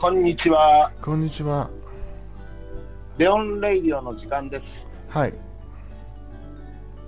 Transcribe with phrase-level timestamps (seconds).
[0.00, 0.90] こんにちは。
[1.02, 1.68] こんにちは。
[3.18, 4.64] レオン・レイディオの時間です。
[5.14, 5.34] はい。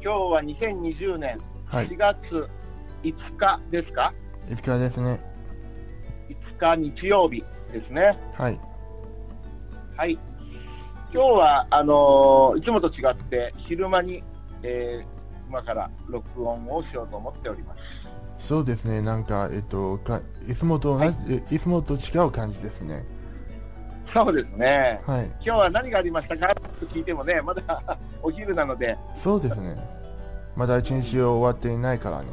[0.03, 1.97] 今日は2020年はい4。
[1.97, 2.17] 月
[3.03, 4.13] 5日ですか、
[4.51, 5.21] いつからですね。
[6.59, 7.43] 5日日曜日
[7.73, 8.19] ですね。
[8.37, 8.61] はい。
[9.97, 10.19] はい。
[11.13, 14.23] 今日は、あのーいつもと違って昼間に、
[14.63, 15.13] えー
[15.49, 17.81] 今から録音をしようと思っております。
[18.39, 19.03] そうですね。
[19.03, 21.17] なんか、えっと、かいつもと同じ、
[21.51, 23.05] えいつもと違う感じですね。
[24.13, 25.01] そうですね。
[25.07, 25.27] はい。
[25.43, 26.55] 今日は何がありましたか？
[26.55, 27.63] と聞いてもね、まだ
[28.23, 29.77] お昼なので、そうですね。
[30.57, 32.29] まだ一日終わっていないからね。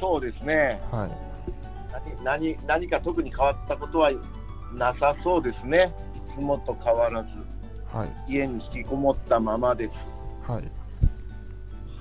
[0.00, 0.80] そうですね。
[0.90, 1.10] はい。
[2.24, 4.10] 何何何か特に変わったことは
[4.74, 5.92] なさそうですね。
[6.34, 7.28] いつもと変わらず、
[7.92, 8.32] はい。
[8.32, 10.50] 家に引きこもったままです。
[10.50, 10.64] はい。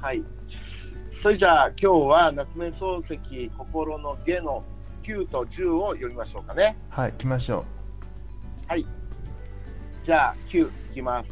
[0.01, 0.23] はい。
[1.21, 4.63] それじゃあ、今日は夏目漱石心の下の
[5.03, 6.77] 9と10を読みましょうかね。
[6.89, 7.13] はい。
[7.13, 7.65] 来ましょ
[8.67, 8.85] はい。
[10.05, 11.29] じゃあ、9いきます。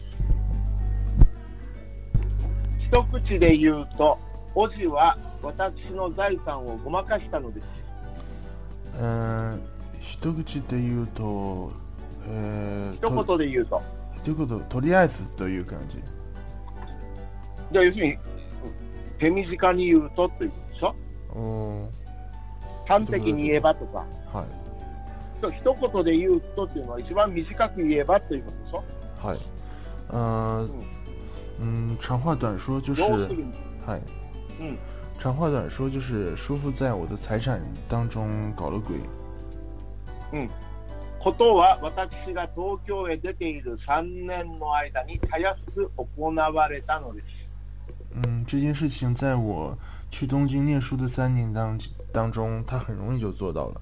[2.79, 4.17] 一口で言うと、
[4.55, 7.65] おじは私の財産をごまかしたのです。
[8.95, 8.97] う。
[8.99, 9.61] うーん、
[10.01, 11.71] 一口で言うと、
[12.27, 13.81] えー、一と言で言うと。
[14.23, 15.97] ということ、とりあえずという感じ。
[17.71, 18.17] じゃあ、要するに、
[19.19, 20.95] 手短に言うとということでしょ？
[21.29, 21.89] お
[22.87, 24.05] 端的に言えばとか。
[24.33, 24.47] ーはい。
[25.39, 29.27] そう一言で言うとっていうのは一番短く言えばということでしょ？
[29.27, 29.39] はい。
[30.09, 30.67] 呃，
[31.59, 33.03] 嗯，长话短说就是，
[33.85, 34.01] 嗨，
[34.59, 34.77] 嗯，
[35.19, 38.97] 长话短说就是叔父在我的财产当中搞了鬼。
[41.19, 47.25] ことは私が東京へ出ている3年の間にたやすく行われたのです。
[48.23, 49.77] 嗯，这件事情在我
[50.10, 51.78] 去东京念书的三年当
[52.12, 53.80] 当中，他很容易就做到了。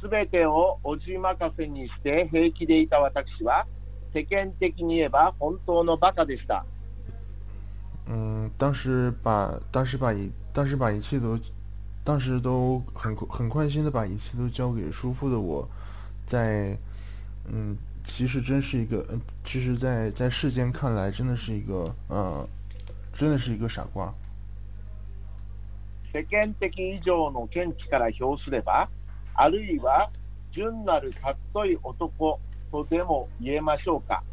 [0.00, 3.66] すべてをおじ任せにして平気でいた私は
[4.14, 6.64] 世間的に言えば本当のバカでした。
[8.08, 11.38] 嗯，当时把当时把一当时把一切都，
[12.02, 15.68] 当时都很很宽心的把一切都交给叔父的我，
[16.26, 16.76] 在
[17.46, 22.48] 嗯，其实真是一个，嗯，其实在在世间看来真的是一个，呃，
[23.12, 24.12] 真的是一个傻瓜。
[26.15, 28.87] 世間的以上の見地から評すれば、
[29.33, 30.09] あるいは
[30.53, 31.11] 純なる
[31.51, 32.39] 尊い男
[32.71, 34.23] とでも言えましょうか。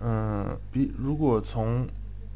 [0.00, 1.86] 嗯，比如果从，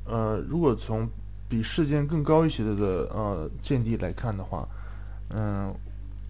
[0.05, 1.11] 呃，如果从
[1.49, 4.69] 比世间更高一些的的呃见地来看的话，
[5.31, 5.75] 嗯，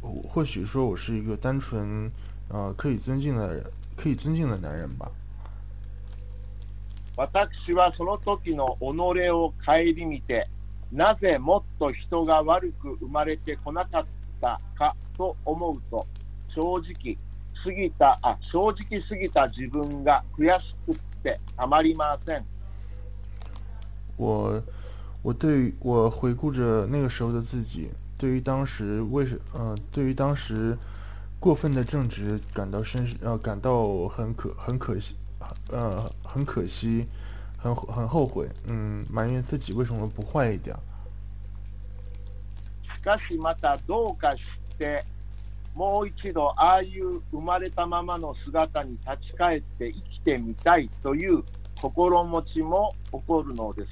[0.01, 2.11] 我或许说我是一个单纯，
[2.49, 3.63] 呃，可以尊敬的人，
[3.95, 5.11] 可以尊敬的男人吧。
[7.19, 10.49] 私はその時の己を顧みて、
[10.93, 14.05] なぜもっと人が悪く生まれてこなかっ
[14.41, 16.07] たかと思うと、
[16.55, 17.19] 正直
[17.65, 22.45] 過ぎた、あ、正直すぎた自分が悔しくってたまりません。
[24.17, 24.63] 我，
[25.23, 30.77] 我对于我回顾着那个时候的自己，对于当时为什，呃，对于当时
[31.39, 35.15] 过分的正直感到深，呃，感到很可很可惜，
[35.71, 37.07] 呃，很可惜，
[37.58, 40.80] 很很后悔，嗯，埋怨自己为什么不坏一点儿。
[42.84, 44.42] しかしまたどうかし
[44.78, 45.04] て、
[45.76, 51.44] もう一度ああいう生まれたままの姿に立ち返って生きてみたいという
[51.82, 53.90] 心持ちも起こるのです。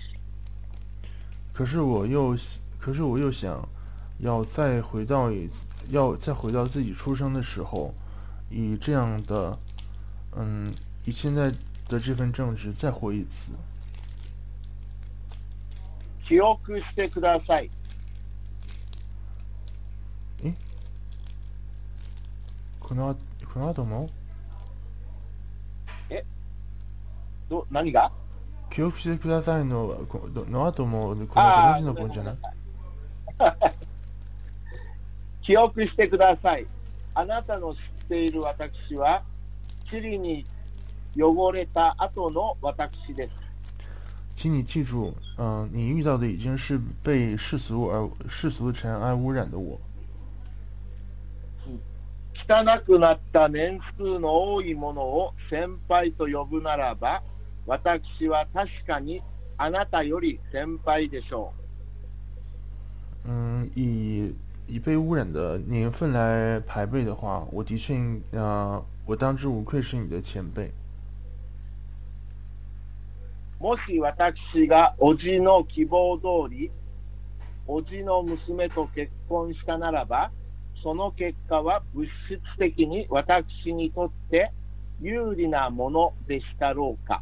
[1.53, 2.37] 可是我又，
[2.79, 3.67] 可是我又想，
[4.19, 7.93] 要再回到一次，要再回到自己出生的时候，
[8.49, 9.57] 以这样的，
[10.37, 11.51] 嗯，以现在
[11.89, 13.51] 的这份正直再活一次。
[16.28, 17.70] 記憶してください。
[22.80, 23.18] この後
[23.52, 24.08] この後も？
[27.48, 28.10] ど何が？
[28.70, 32.36] 記憶してくださいのこの後もこのあー話の文じゃない？
[35.46, 36.66] 記憶してください。
[37.14, 39.22] あなたの知っている私は、
[39.90, 40.44] 塵に
[41.16, 43.45] 汚れた後の私です。
[44.35, 49.79] 请你记住，嗯、你遇到的已经是被世俗而世俗的尘埃污染的我。
[52.47, 57.21] 汚くなった年数の多いものを先輩と呼ぶならば、
[57.65, 59.21] 私は確かに
[59.57, 61.53] あなたより先輩でしょ
[63.25, 64.33] 嗯，以
[64.67, 70.71] 以被污染的年份来排辈的话，我的确应，呃，我当之无愧是你的前辈。
[73.66, 76.70] もし私がおじの希望通り、
[77.66, 80.30] おじの娘と結婚したならば、
[80.84, 84.52] その結果は物質的に私にとって
[85.00, 87.20] 有利なものでしたろうか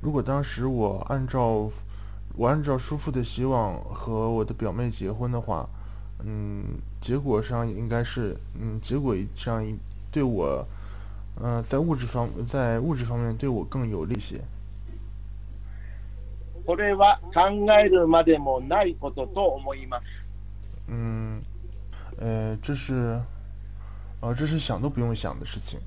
[0.00, 1.70] 如果当时我按照
[2.34, 5.68] 我按照叔父的希望和我的表妹结婚的话，
[6.24, 6.64] 嗯，
[7.02, 9.62] 结果上应该是，嗯，结果上
[10.10, 10.66] 对我，
[11.38, 14.40] 呃，在物质方在物质方面对我更有利些。
[16.68, 17.48] これは考
[17.80, 20.04] えるまでもないことと思います。
[20.86, 21.42] 嗯，
[22.18, 23.18] 呃，这是，
[24.20, 25.80] 呃，这是想都不用想的事情。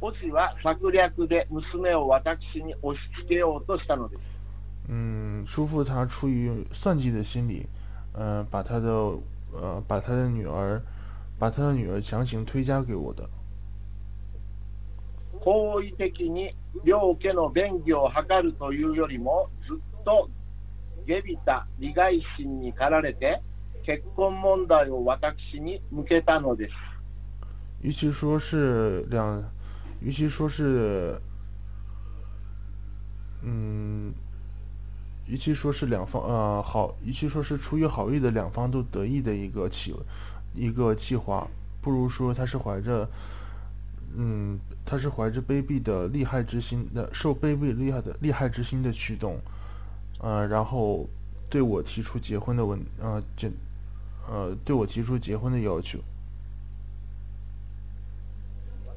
[0.00, 4.20] オジは策略で娘を私に押し付けようとしたのです。
[4.88, 7.66] 嗯，叔父他出于算计的心理，
[8.14, 8.88] 呃，把他的
[9.52, 10.80] 呃把他的女儿，
[11.38, 13.28] 把他的女儿强行推嫁给我的。
[15.40, 16.54] 好意的に
[16.84, 20.28] 両家の便宜を図るというよりもずっと
[21.06, 23.40] 下びた利害心に駆られて
[23.84, 26.74] 結婚問題を私に向けたのです。
[27.80, 29.42] 与其说是两，
[30.00, 31.20] 与其说是，
[33.42, 34.12] 嗯，
[35.26, 39.94] 与其说是两方呃好，与其说是出于好意的两方都得意的一个企
[40.54, 41.46] 一个计划，
[41.80, 43.08] 不如说他是怀着，
[44.16, 49.38] 嗯，他是怀着卑鄙的利害之心的，受卑鄙厉害的利害之心的驱动，
[50.20, 51.06] 呃，然后
[51.48, 53.50] 对我提出结婚的问，呃，这，
[54.28, 55.98] 呃，对我提出结婚的要求。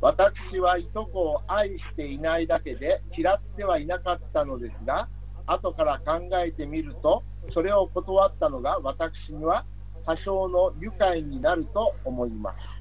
[0.02, 5.08] 私はいとこを愛していないだけで嫌ってはいなかったのですが、
[5.46, 7.22] 後から考えてみると、
[7.54, 9.64] それを断ったのが私には
[10.04, 12.81] 多少の愉快になると思います。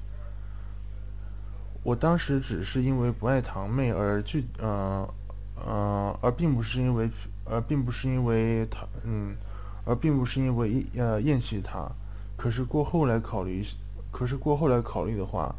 [1.82, 5.08] 我当时只是因为不爱堂妹而拒，呃，
[5.54, 7.08] 呃，而并不是因为，
[7.44, 9.36] 而并不是因为他，嗯，
[9.84, 11.90] 而并不是因为呃厌弃他。
[12.36, 13.64] 可是过后来考虑，
[14.10, 15.54] 可是过后来考虑的话，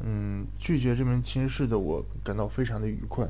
[0.00, 3.26] 嗯，拒绝这门亲事的我感到非常的愉快。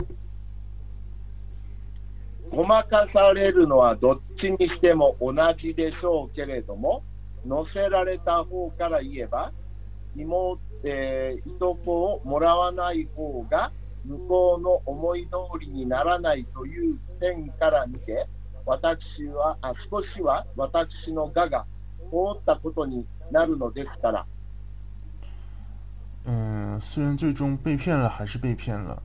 [2.49, 7.03] ごまかされるのはどっちにしても同じでしょうけれども、
[7.45, 9.51] 乗せられた方から言えば、
[10.15, 13.72] 妹、 えー、いとこをもらわない方が
[14.06, 18.28] 向こうの思い通りにならないという点から見て、
[18.66, 18.98] 私
[19.28, 21.66] はあ少しは私の我が
[22.10, 24.26] 凍ったことになるのですから。
[26.26, 29.02] 嗯，虽然最终被骗了，还是被骗了。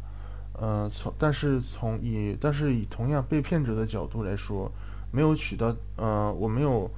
[0.58, 4.70] 呃，从但是从以但是以同样被骗者的角度来说，
[5.10, 6.90] 没有取到呃，我没有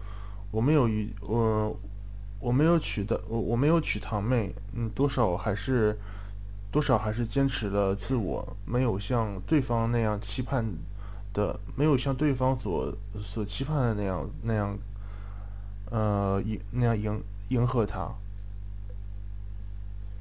[0.53, 1.77] 我没有与我
[2.40, 5.98] 我没有娶的我我没有娶堂妹，嗯，多少还是
[6.72, 10.66] 多少还是坚持了自我，没有像对方那样期盼
[11.34, 14.78] 的，没有像对方所所期盼的那样那样
[15.90, 18.14] 呃迎那样迎迎合他。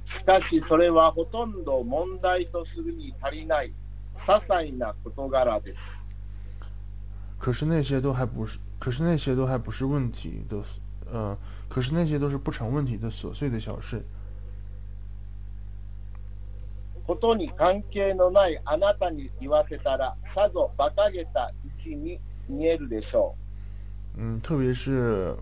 [0.06, 3.72] しかしそれはほとんど問題とするに足りない
[4.26, 5.76] 些細な事柄です。
[7.38, 10.62] 可是那些都还不是，可是那些都还不是问题的，
[11.12, 11.36] 呃，
[11.68, 14.02] 可是那些都是不成问题的琐碎的小事。
[17.06, 21.50] ことに関係のないあなたに言わせたら、さぞ馬鹿げた
[21.84, 22.18] 一に
[22.48, 23.34] 見えるでしょ
[24.16, 24.20] う。
[24.20, 25.36] 嗯，特别是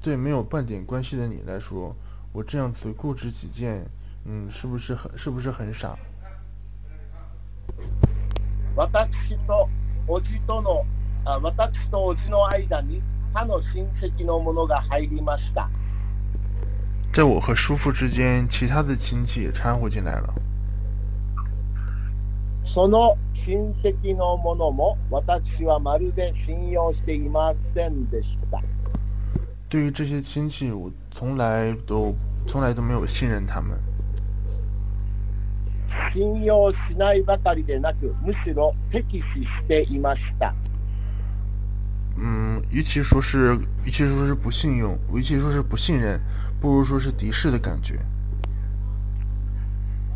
[0.00, 1.94] 对没有半点关系的你来说，
[2.32, 3.84] 我这样子固执己见，
[4.24, 5.96] 嗯，是不是很是不是很傻？
[8.76, 9.08] 私
[9.46, 9.68] と
[10.06, 10.84] おじとの
[11.24, 13.02] あ私とおじの間に
[13.37, 15.69] 他の親戚の者が入りました。
[17.13, 20.33] 在我和叔父之间，其他的亲戚也掺和进来了。
[22.73, 23.15] その
[23.45, 28.59] 親戚の者も私はまるで信用していませんでした。
[29.69, 32.15] 对于这些亲戚，我从来都
[32.47, 33.77] 从来都没有信任他们。
[36.11, 40.55] 信用しないばかりでなく、むしろ敵視していました。
[42.16, 46.20] 嗯，与其说是，与其说是不信用，与其说是不信任，
[46.60, 47.98] 不如说是敌视的感觉。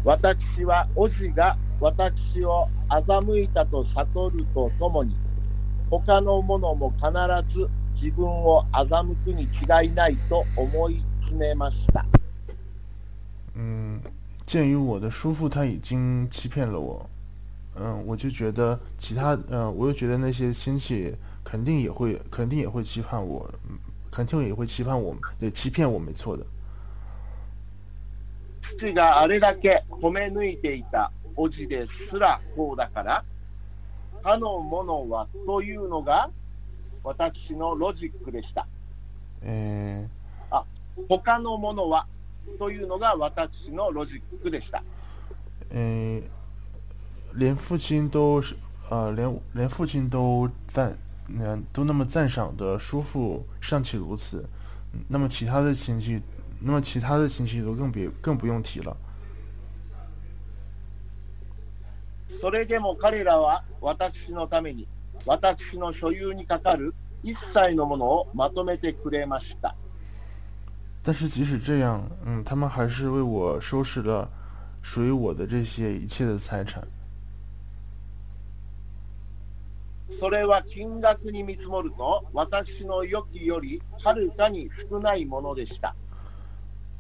[0.05, 5.17] 私はおじが私を欺いたと悟るとともに、
[5.91, 7.07] 他の者も必
[7.55, 7.69] ず
[8.01, 12.05] 自分を欺くに違いないと思い詰めました。
[13.55, 14.01] 嗯。
[14.47, 17.11] 鉴于我的叔父他已经欺骗了我，
[17.75, 21.13] 嗯，我就觉得其他，嗯，我又觉得那些亲戚
[21.52, 23.46] 肯定也会，肯定也会期盼我，
[24.10, 26.46] 肯定也会期盼我，对，欺骗我没错的。
[28.80, 33.26] 父があれだけ褒め抜いていたおじですらこうだから、
[34.24, 36.30] 他のものはというのが
[37.04, 38.66] 私のロジックでした。
[39.42, 40.64] えー、あ、
[41.10, 42.08] 他のものは
[42.60, 44.82] というのが私のロジックでした。
[45.74, 46.24] 诶，
[47.34, 48.56] 连父亲都是，
[48.90, 50.98] 呃，连连父亲都赞，
[51.31, 54.45] 嗯，都那么赞赏的叔父尚且如此，
[54.93, 56.23] 嗯那么其他的亲戚，
[56.61, 58.97] 那么其他的亲戚都更别更不用提了。
[62.41, 64.87] それでも彼らは私のために、
[65.25, 69.75] 私の所有にかかる一切のものをまとめてくれました。
[71.03, 74.31] 但是即使这样，嗯，他们还是为我收拾了
[74.83, 76.87] 属于我的这些一切的财产。
[80.22, 85.96] それは金額に見積もると、私の予期よりはるかに少ないものでした。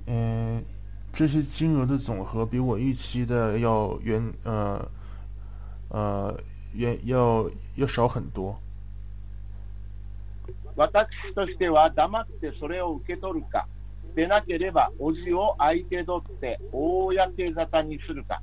[0.08, 0.66] 嗯，
[1.14, 4.90] 这些金额的总和比我预期的要远，呃，
[5.90, 6.36] 呃，
[6.74, 8.58] 远要要少很多。
[10.76, 13.68] 私としては黙ってそれを受け取るか、
[14.16, 18.42] でなければ叔父を相手取って公沙汰にするか、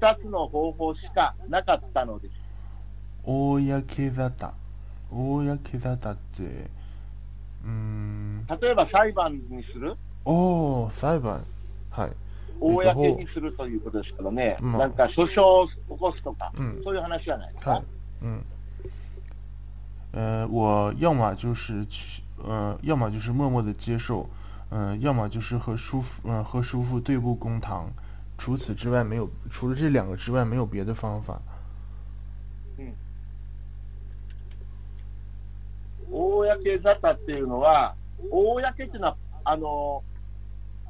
[0.00, 2.45] 二つの方法しかなかったのです。
[3.26, 3.60] 公
[4.14, 4.52] 沙汰、
[5.10, 6.70] 公沙汰って、
[7.64, 9.96] うん、例えば裁判にする？
[10.24, 11.44] おー、裁判、
[11.90, 12.10] はい。
[12.60, 14.72] 公にするということですからね、うん。
[14.78, 16.80] なんか訴訟を起こすとか、うん。
[16.84, 17.72] そういう話じゃないですか？
[17.72, 17.82] 看。，
[18.22, 18.40] 嗯，
[20.12, 24.28] 呃，我要么就是去，呃，要么就是默默的接受，
[24.70, 27.90] 嗯、要么就是和叔父，嗯、和叔父对簿公堂，
[28.38, 31.40] 除此之外没有，除了这两个之外没有别的方法。
[36.10, 36.54] 公沙
[37.02, 37.94] 汰っていうのは、
[38.30, 40.02] 公っていうのは、あの、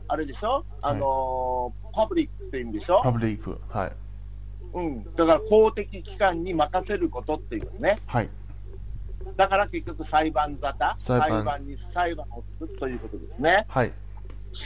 [0.08, 3.92] あれでしょあの、パブリックって意味でしょ、public，はい、
[4.74, 5.04] うん。
[5.16, 7.98] だから公的機関に任せることっていうね。
[8.06, 8.28] はい、
[9.36, 13.64] だから結局裁判沙汰、裁判裁判に裁判をするということですね。
[13.68, 13.92] はい。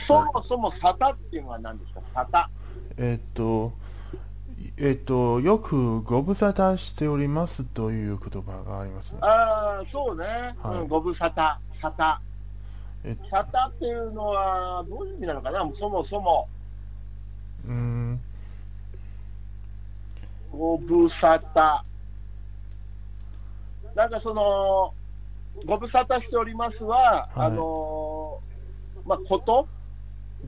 [0.07, 2.45] そもそも沙汰っていうのは何ですか沙汰。
[2.97, 3.73] えーっと、
[4.83, 9.13] えーっと、よくご無沙汰しておりますという言葉があります。
[9.21, 10.25] ああ、そうね。
[10.63, 10.77] はい。
[10.79, 12.17] うん、ご無沙汰、沙汰。
[13.03, 15.59] え沙汰っていうのは、どういう意味なのかな？
[15.79, 16.47] そもそも、
[17.67, 18.19] うーん、
[20.51, 21.81] ご無沙汰。
[23.95, 24.95] なんかその、
[25.67, 27.45] ご無沙汰しておりますは、はい。
[27.45, 29.67] あのー、まあ、こと？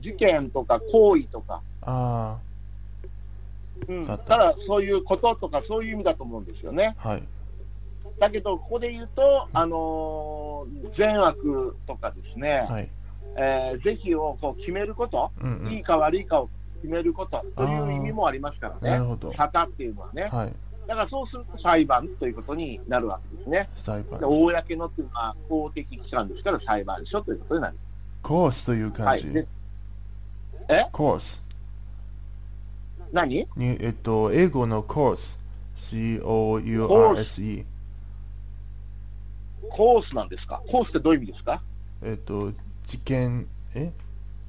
[0.00, 2.36] 事件とか行為とか、あ
[3.88, 6.96] うん、ただそういうこととかそういう意味だと思うんですよね。
[7.02, 7.22] あ、はい、
[8.18, 12.88] だけど、ここで言うと、あのー善悪とかですね、はい、
[13.36, 16.48] えー是非をこう決めること、うんうんいいか悪いかを
[16.82, 20.28] 決めることという意味もありますからねなるほど、沙汰っていうのはね。
[20.32, 20.52] はい、
[20.86, 23.68] だからそうすると裁判ということになるわけですね。
[23.76, 24.26] 裁判で。
[24.26, 27.76] 公のっていうのは公的機関ですから裁判所ということになる。
[28.22, 28.92] コースというはい。
[28.92, 29.32] 感じ。
[29.32, 29.46] で
[30.68, 30.86] え？
[30.92, 31.43] コース。
[33.14, 33.46] 何？
[33.56, 35.38] に、えっと、英語のコース
[35.76, 37.64] ？C-O-U-R-S-E。
[39.70, 40.60] コースなんですか？
[40.70, 41.62] コースってどういう意味ですか？
[42.02, 42.52] えっと、
[42.86, 43.90] 事件、え？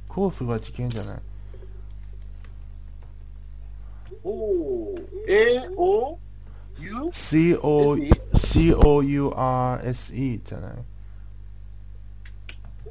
[0.08, 1.22] コースは事件じゃない。
[4.24, 4.94] お
[5.78, 6.18] お?
[7.12, 7.98] C-O、
[8.36, 10.74] C-O-U-R-S-E じゃない？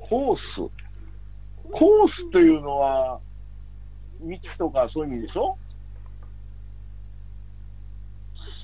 [0.09, 0.41] コース。
[1.71, 1.81] コー
[2.29, 3.19] スというのは、
[4.21, 5.57] 道とかそういう意味でしょ？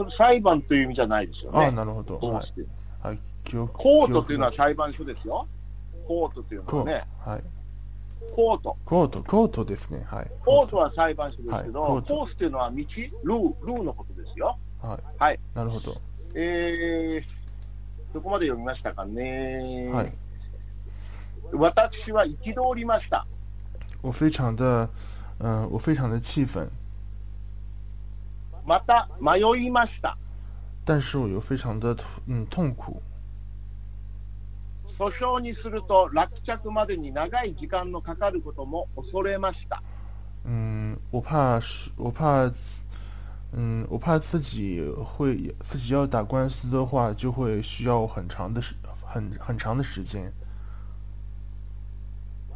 [0.00, 1.72] それ裁判という意味じゃないですよああ、ね。
[1.72, 2.18] なるほど。
[2.18, 3.72] はいはい、記憶。
[3.74, 5.46] コートというのは裁判所ですよ。
[6.08, 7.04] コートというのはね。
[7.22, 7.30] ト。
[7.30, 7.42] はい。
[8.34, 8.76] コート。
[8.86, 10.02] コート、コートですね。
[10.06, 10.30] はい。
[10.42, 12.86] コートは裁判所ですけど、はいコートコースというのは道、ルー、
[13.66, 14.56] ルーのことですよ。
[14.80, 15.22] はい。
[15.22, 15.40] はい。
[15.54, 15.94] なるほど。
[16.34, 19.90] えー、どこまで読みましたかね。
[19.92, 20.12] はい。
[21.52, 23.26] 私は憤りました。
[24.00, 24.88] 我非常的，
[25.40, 26.70] 嗯、我非常的气愤，
[28.70, 30.16] また迷いました。
[30.84, 31.96] 但是我又非常的
[32.28, 33.02] 嗯痛苦。
[34.96, 39.82] 訴訟にすると落着までに長い時間のかかることも恐れました。
[40.44, 42.48] 嗯，我怕是，我怕，
[43.52, 50.32] 嗯，我怕自己会自己要打官司的话，就会需要很长的时，很很长的时间。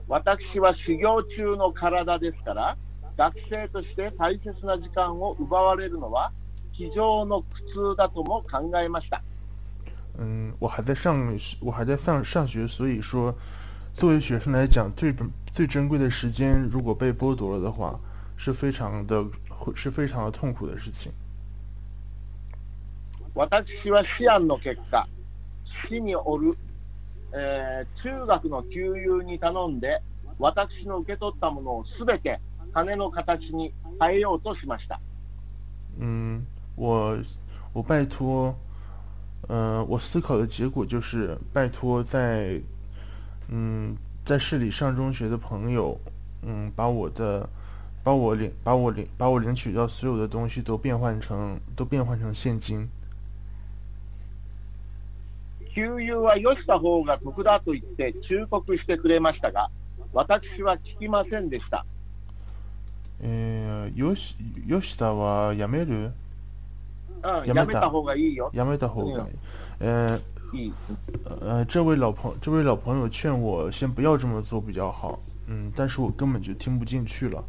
[0.07, 2.77] 私は修行中の体ですから、
[3.17, 6.33] 学生として大切な時間を奪われるのは、
[6.77, 9.23] 机上の苦痛だとも考えました。
[10.19, 13.35] 嗯，我还在上，我还在上上学，所以说，
[13.95, 15.15] 作为学生来讲，最
[15.53, 17.99] 最珍贵的时间如果被剥夺了的话，
[18.37, 21.13] 是非常的会是非常的痛苦的事情。
[23.35, 25.07] 私は思案の結果、
[25.89, 26.57] 市におる、
[27.33, 30.01] えー中学の旧友に頼んで、
[30.39, 32.41] 私の受け取ったものをすべて
[32.75, 35.01] 金の形に変えようとしました。
[36.01, 36.45] 嗯，
[36.77, 37.17] 我
[37.73, 38.53] 我拜托，
[39.49, 42.61] 呃，我思考的结果就是拜托在，
[43.49, 45.97] 嗯，在市里上中学的朋友，
[46.43, 47.49] 嗯，把我的，
[48.03, 52.89] 把我领，把我领，把我领取到所有的东西都变换成，都变换成现金。
[55.75, 59.71] 給油はよした方が得だと言って忠告してくれましたが、
[60.13, 61.85] 私は聞きませんでした。
[63.24, 64.36] えー、よし、
[64.68, 66.12] 吉田はやめる
[67.22, 68.50] うん、やめたやめた方がいいよ。
[68.54, 69.34] やめた方がいい。
[69.82, 70.20] 呃
[70.54, 70.74] いい。
[71.42, 75.20] 呃，这位老朋这位老朋友劝我先不要这么做比较好。
[75.48, 77.44] 嗯，但是我根本就听不进去了。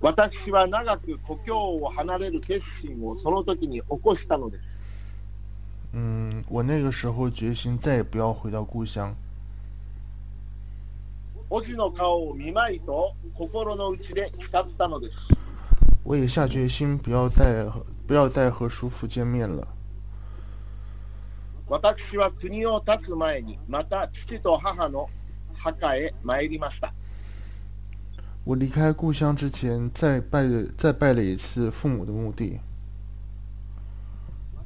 [0.00, 4.62] 私は長く故郷を離れる決心をその時に起こしたのです。
[5.92, 9.14] 嗯，我那个时候决心再也不要回到故乡。
[11.53, 15.13] おじの顔を見まいと心の内で誓ったのです。
[16.05, 19.67] 我也下决心不要再和不要再和叔父见面了。
[21.67, 25.09] 私は国を立つ前にまた父と母の
[25.53, 26.93] 墓へ参りました。
[28.45, 32.61] 我离开故乡之前，再拜了再拜了一次父母的墓地。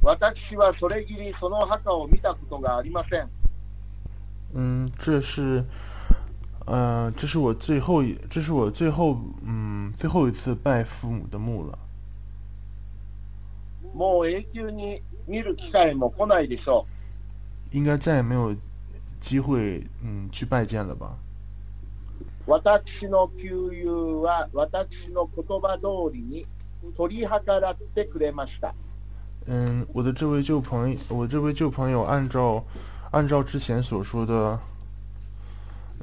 [0.03, 3.27] 私はそれきりその墓を見たことがありません。
[4.53, 5.65] 嗯，这是，
[6.66, 11.78] 呃，这是我最后一，这是我最后，嗯，最后一次拜父母的墓了。
[13.92, 16.86] もう永久に見る機会も来ないでしょ
[17.72, 18.54] 应该再也没有
[19.20, 21.14] 机会，嗯，去拜见了吧？
[22.46, 22.50] う。
[22.50, 26.46] 私の旧友は私の言葉通りに
[26.96, 28.72] 取り計らってくれました。
[29.46, 32.64] 嗯，我的这位旧朋友，我这位旧朋友按照
[33.10, 34.58] 按照之前所说的，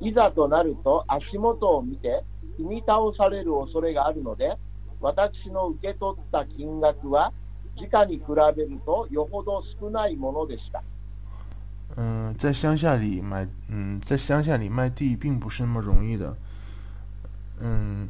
[0.00, 2.24] いざとなると足元を見て
[2.58, 4.56] 踏み倒される恐れがあるので、
[5.00, 7.32] 私の受け取った金額は
[7.76, 8.24] 時価に比
[8.56, 10.82] べるとよほど少ないものでした。
[11.96, 16.36] 嗯，在乡下里买，嗯，在乡下里卖地并不是那么容易的。
[17.60, 18.08] 嗯，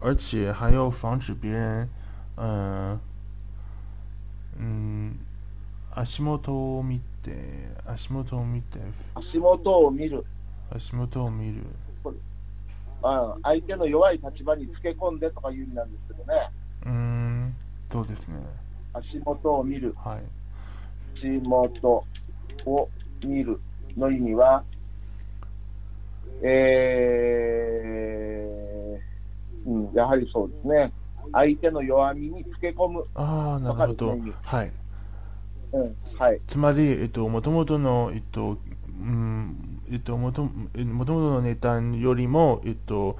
[0.00, 1.88] 而且还要防止别人，
[2.36, 3.00] 嗯、
[4.58, 5.14] 嗯，
[6.04, 8.78] 足元を見て、足元を見て、
[9.14, 10.24] 足元を見る、
[10.74, 11.62] 足元を見る。
[12.04, 16.50] うん、相手の弱い立場につけ込んでとかいう意味なんですけどね、
[16.86, 17.54] うん、
[17.92, 18.36] そうですね。
[18.94, 20.24] 足元を見る、はい。
[21.18, 22.04] 足元
[22.64, 22.88] を
[23.22, 23.60] 見る
[23.96, 24.64] の意味は、
[26.42, 30.90] えーうん、やはりそうですね、
[31.32, 34.16] 相手の弱みにつけ込む、ああ、なるほど。
[34.42, 34.72] はい。
[35.72, 38.56] うんはい、つまり、えっと、もともとの、えっと、
[39.00, 43.16] うん、えっと、もと、えもともとの値段よりも、えっと、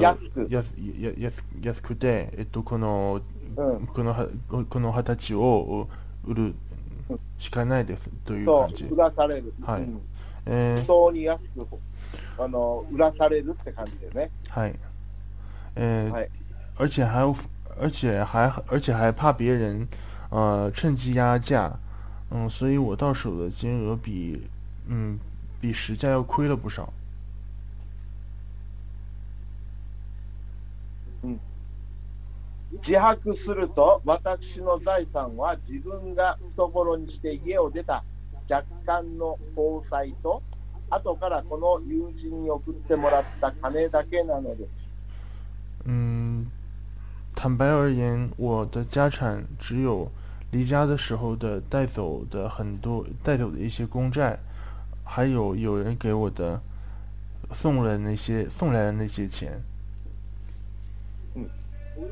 [0.00, 0.46] 安く。
[0.50, 0.66] 安
[1.00, 3.20] や安安くて、えっと、この、
[3.56, 5.88] うん、このは、ここの二十歳を
[6.24, 6.54] 売る
[7.38, 8.84] しかないですというそ感じ。
[8.84, 8.98] う、売。
[8.98, 9.82] らされる、はい。
[9.82, 10.00] うん、
[10.46, 11.66] え不当に安く
[12.38, 14.30] あの売らされるって感じですね。
[14.48, 14.74] ー、はい。
[15.76, 16.30] えーはい。
[16.76, 17.34] 而且还有，
[17.80, 19.86] 而且还，而且还怕别人，
[20.30, 21.78] 呃，趁机压价，
[22.30, 24.42] 嗯，所以我到手的金额比，
[24.87, 25.19] 嗯，
[25.61, 26.91] 比实价要亏了不少。
[32.71, 38.03] 自白すると、私の財産は自分が懐にして家を出た
[38.47, 40.41] 若干の交際と、
[40.89, 44.69] 後からこの友人に送ってもらった金だけなのです。
[45.85, 46.45] 嗯，
[47.35, 50.11] 坦白而言，我的家产只有
[50.51, 54.39] 离家的时候的带走的很多带走的一些公债，
[55.03, 56.61] 还有有人给我的
[57.51, 59.61] 送了那些送来的那些钱。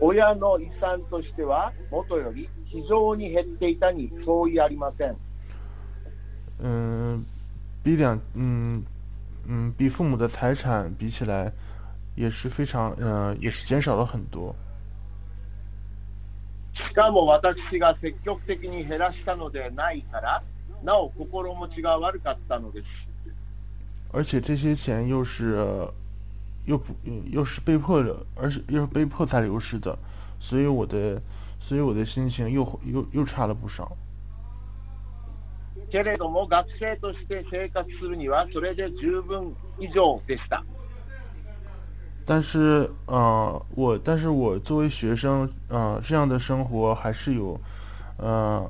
[0.02, 5.16] 親の遺産としては、もとより非常に減っていたに相違ありません。
[6.60, 7.24] 嗯，
[7.84, 8.84] 比两嗯
[9.48, 11.52] 嗯比父母的财产比起来，
[12.16, 14.54] 也是非常呃也是减少了很多。
[16.76, 20.44] しかも私が積極的に減らしたのでないから、
[20.84, 22.86] なお心持ちが悪かったのです。
[24.12, 25.58] 而且这些钱又是
[26.66, 26.94] 又不
[27.30, 29.98] 又是被迫的，而是又是被迫才流失的，
[30.40, 31.22] 所以我的
[31.60, 33.92] 所以我的心情又又又差了不少。
[35.92, 40.64] けれども学生として生活するにはそれで十分以上でした。
[42.26, 47.58] 但是，呃，我但是我作为学生，呃，这样的生活还是有，
[48.18, 48.70] 呃，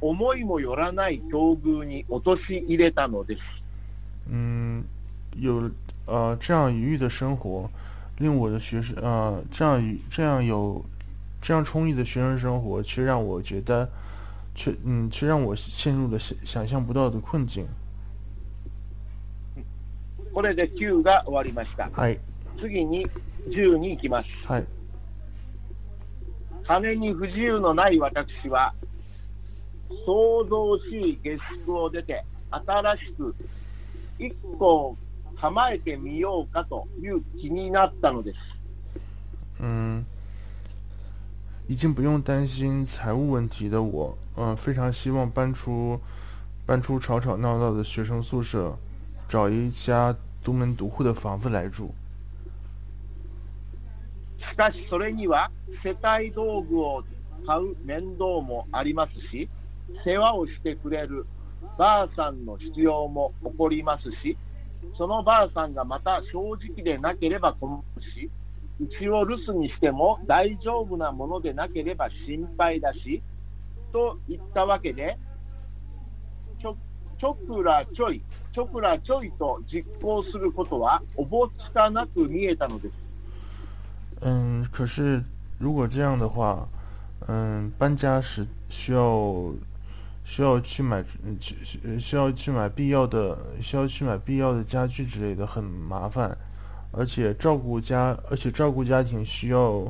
[0.00, 3.40] 思いもよらない境遇に陥れたのです。
[4.30, 4.84] 嗯，
[5.36, 5.70] 有
[6.06, 7.68] 呃这样愉悦的生活，
[8.18, 10.84] 令我的学生呃这样愉这样有
[11.40, 13.88] 这样充裕的学生生活，却让我觉得，
[14.54, 17.66] 却嗯却让我陷入了想想象不到的困境。
[20.32, 21.88] これで9が終わりました。
[21.92, 22.18] はい
[22.60, 23.06] 次に
[23.48, 24.28] 10に行きます。
[24.46, 24.64] はい
[26.66, 28.72] 金に不自由のない私は、
[30.06, 33.34] 創造しい下宿を出て、新しく
[34.18, 34.96] 一個
[35.40, 38.38] 構えてみようかという気になったのです。
[39.60, 40.04] 嗯，
[41.68, 45.98] 已经不用担心财务问题的我，嗯、非常希望搬出
[46.66, 48.76] 搬出吵吵闹闹的学生宿舍，
[49.28, 51.92] 找一家独门独户的房子来住。
[54.38, 55.50] しかしそれには
[55.82, 57.02] 世帯道具を
[57.46, 59.48] 買う面倒もありますし、
[60.04, 61.26] 世話をしてくれる
[61.78, 64.36] ばあさんの必要も起こりますし、
[64.96, 68.30] そのばあさんがまた正直でなければ困るし、
[68.80, 73.22] うちを留守にしても大丈夫なものでなければ心配だし、
[73.92, 75.16] といったわけで、
[76.60, 76.76] ちょ
[77.18, 78.20] ちょくらちょい、
[78.52, 82.94] ちょくらちょいと実行することはおぼつかなく見えたのです。
[84.20, 85.22] 嗯，可是
[85.58, 86.68] 如果这样的话，
[87.28, 89.54] 嗯，搬家时需要
[90.24, 91.04] 需要去买
[91.38, 96.36] 需需要去买必要的需要去买必要的家具之类的，很麻烦，
[96.92, 99.84] 而且照顾家而且照顾家庭需要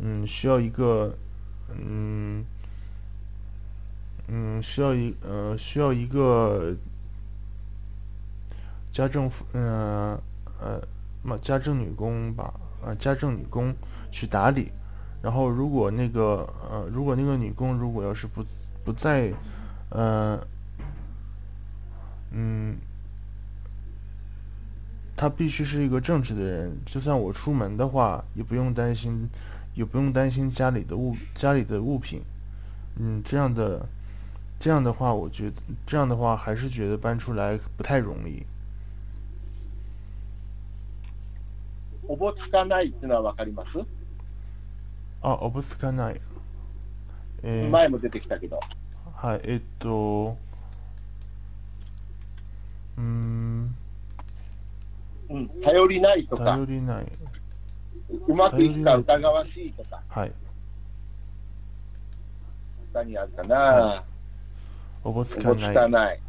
[0.00, 1.16] 嗯需要一个
[1.70, 2.44] 嗯
[4.28, 6.74] 嗯需要一呃需要一个
[8.92, 10.18] 家政妇嗯
[10.60, 10.80] 呃
[11.22, 12.52] 嘛家政女工吧。
[12.84, 13.72] 呃家政女工
[14.10, 14.68] 去打理，
[15.22, 18.44] 然后如果那个呃如果那个女工如果要是不
[18.83, 19.33] 不在，
[19.89, 20.39] 呃
[22.31, 22.77] 嗯，
[25.15, 29.29] 她必须是一个正直的人，就算我出门的话，也不用担心，
[29.73, 32.21] 也不用担心家里的物家里的物品，
[32.97, 33.87] 嗯，这样的
[34.59, 38.45] 这样的话，我觉得这样的话还是觉得搬出来不太容易。
[42.09, 43.85] おぼつかないっていうのはわかります、
[45.21, 46.21] あ、おぼつかない。
[47.42, 48.60] えー前も出てきたけど。
[49.14, 50.36] はい、えっと、
[52.96, 53.76] うーん、
[55.30, 57.06] うん、頼りないとか頼、りない。
[58.28, 60.32] うまくいくか疑わしいとか、はい、
[62.92, 64.04] 他にあるかな、は
[65.04, 65.74] おぼつおぼつかない。
[65.74, 66.20] かない。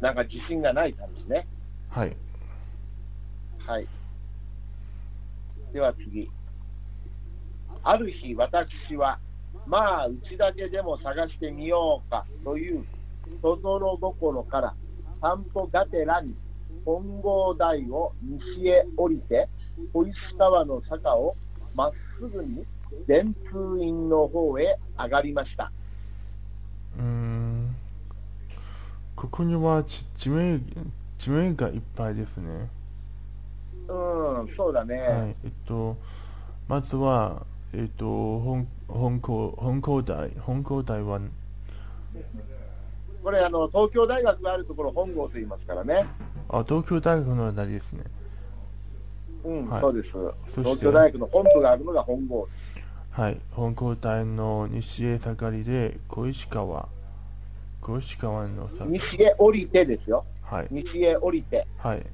[0.00, 1.46] なんか自信がない感じね。
[1.88, 2.16] はい、
[3.66, 3.86] はい。
[5.72, 6.30] では次。
[7.84, 9.18] ある日、私は、
[9.66, 12.84] まあ、うちだけでも探してみようかという、
[13.40, 14.74] そぞろ心から、
[15.20, 16.34] 散歩がてらに、
[16.84, 19.48] 本郷台を西へ降りて、
[19.92, 21.36] 小石川の坂を
[21.74, 22.64] まっすぐに
[23.06, 25.70] 電通院の方へ上がりました。
[26.98, 27.74] うーん、
[29.16, 30.60] ここには地地名
[31.18, 32.68] 地名がいっぱいですね。
[33.88, 34.96] うん、そうだね。
[34.98, 35.96] はい、えっと、
[36.68, 38.06] まずは、えっと、
[38.40, 41.20] 本本校本校大本校大は、
[43.22, 46.06] これあの、東京大学があるところ、本郷と言いますからね。
[46.48, 48.04] あ、東京大学のあたりですね。
[49.44, 50.08] うん、はいそうです。
[50.60, 52.46] 東京大学の本部があるのが本郷。
[53.10, 56.88] はい、本校大の西へ下がりで小石川、
[57.80, 60.24] 小石川のさ、西へ降りてですよ。
[60.42, 61.66] はい、西へ降りて。
[61.78, 62.06] はい。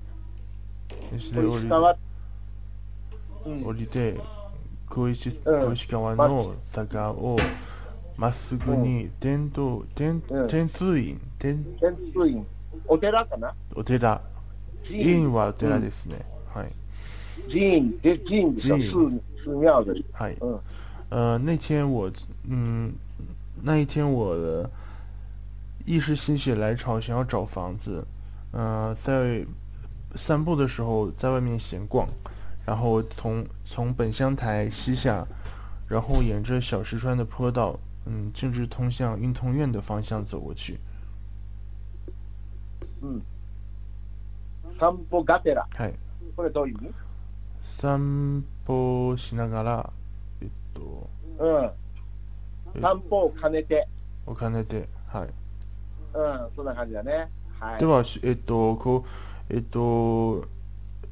[1.12, 1.96] 西で降り小石川、
[3.46, 4.16] うん、降りて、
[4.97, 7.37] 小石うん小石川の坂を
[8.17, 12.45] まっすぐに天道天うん天通院天天通院、
[12.87, 14.21] お寺かなお寺
[14.83, 16.25] 寺院院はお寺ですね。
[16.53, 16.71] はい。
[17.47, 20.05] 寺院で寺院でしょ寺院寺寺庙的。
[20.11, 20.37] はい。
[20.41, 20.59] 嗯
[21.09, 22.11] 呃，那天我，
[22.49, 22.91] 嗯，
[23.61, 24.67] 那一天我的
[25.85, 28.03] 一时心血来潮，想要找房子，
[28.51, 29.45] 呃，在
[30.15, 32.07] 散步的时候在外面闲逛，
[32.68, 35.26] 然后从从本乡台西下，
[35.88, 40.78] 然后沿着小石川的坡道，嗯，径直通向运通院的方向走过去。
[43.00, 43.22] うん。
[44.78, 45.66] 散歩がてら。
[45.74, 45.94] はい。
[46.36, 46.94] これどういう意味
[47.62, 49.90] 散歩しながら、
[50.42, 51.48] えっと、う
[52.78, 52.82] ん。
[52.82, 53.88] 散歩を兼ねて。
[54.26, 55.28] お金で、はい。
[56.12, 57.30] うん、そんな感じだね。
[57.58, 57.80] はい。
[57.80, 59.06] では、しえっと、こ
[59.48, 60.44] う、えっと、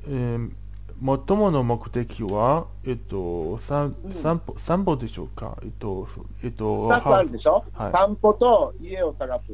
[0.06, 0.50] えー
[0.98, 5.58] 最もの目的は、えっと、散散歩、散歩でしょうか？
[5.62, 9.52] えっと、そえっと、2つあるでしょ、はい散歩と家を探す。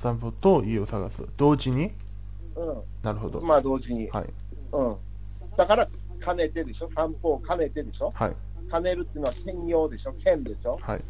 [0.00, 1.22] 散歩と家を探す。
[1.36, 1.92] 同時に？
[2.56, 3.40] うなるほど。
[3.40, 3.46] ん。
[3.46, 4.08] まあ同時に。
[4.10, 4.26] はい。
[4.72, 4.96] うん。
[5.56, 5.88] だから、
[6.24, 6.90] 兼ねてでしょ？
[6.94, 8.10] 散歩を兼ねてでしょ？
[8.14, 8.32] はい。
[8.70, 10.12] 兼ねるっていうのは兼用でしょ？
[10.24, 10.78] 兼でしょ？
[10.82, 11.00] はい。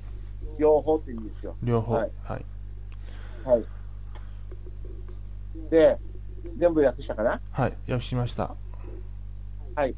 [0.59, 1.57] 両方って意味ですよ。
[1.63, 1.95] 両方。
[1.95, 3.49] ははいい。
[3.49, 3.65] はい。
[5.71, 5.97] で、
[6.59, 7.41] 全部訳したかな？
[7.51, 7.75] はい。
[7.91, 8.55] 訳しました。
[9.75, 9.95] はい。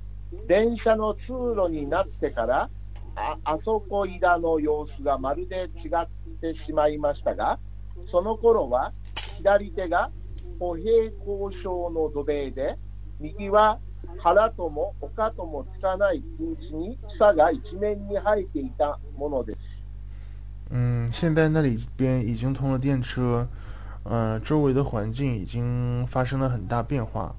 [0.49, 2.69] 電車の通路になってから、
[3.17, 6.07] ああそこいらの様子がまるで違っ
[6.41, 7.59] てしまいましたが、
[8.11, 8.93] その頃は
[9.39, 10.11] 左手が
[10.59, 10.83] 歩兵
[11.27, 12.77] 交渉の土塀で、
[13.21, 13.79] 右は
[14.19, 19.59] 腹とも丘ともつかない空地に草が一面に生えていたものです。
[20.71, 23.47] 嗯，现在那里边已经通了电车，
[24.03, 27.35] 呃，周围的环境已经发生了很大变化，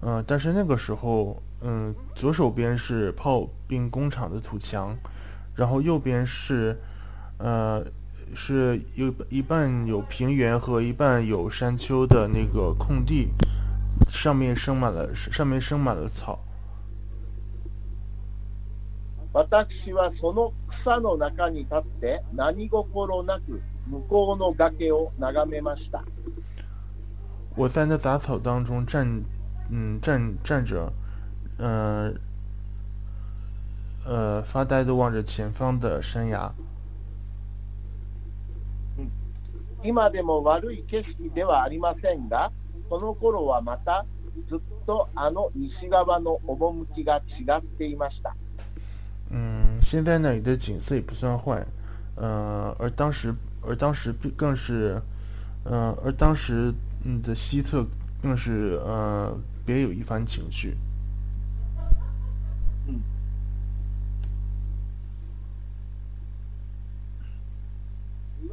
[0.00, 4.95] 呃，但是那个时候，嗯、左手边是炮兵工厂的土墙，
[5.55, 6.77] 然后右边是，
[7.37, 7.85] 呃，
[8.33, 13.29] 是有一半有平原和一半有山丘的那个空地，
[14.07, 16.39] 上面生满了上面生满了草。
[19.31, 20.51] 私はその
[20.81, 26.03] 草の中に立って何心なく向こうの崖を眺めました。
[27.55, 29.21] 我在那杂草当中站，
[29.69, 30.91] 嗯，站站着，
[31.57, 32.13] 呃，
[34.05, 36.51] 呃，发呆的望着前方的山崖。
[39.83, 42.51] 今でも悪い景色ではありませんが、
[42.89, 44.05] その頃はまた
[44.49, 48.35] ずっとあの西側の趣が違っていました。
[49.31, 51.65] 嗯，现在那里的景色也不算坏，
[52.15, 55.01] 呃，而当时，而当时并更是，
[55.63, 56.73] 呃，而当时
[57.05, 57.85] 嗯的西侧
[58.21, 59.33] 更是呃
[59.65, 60.75] 别有一番情绪。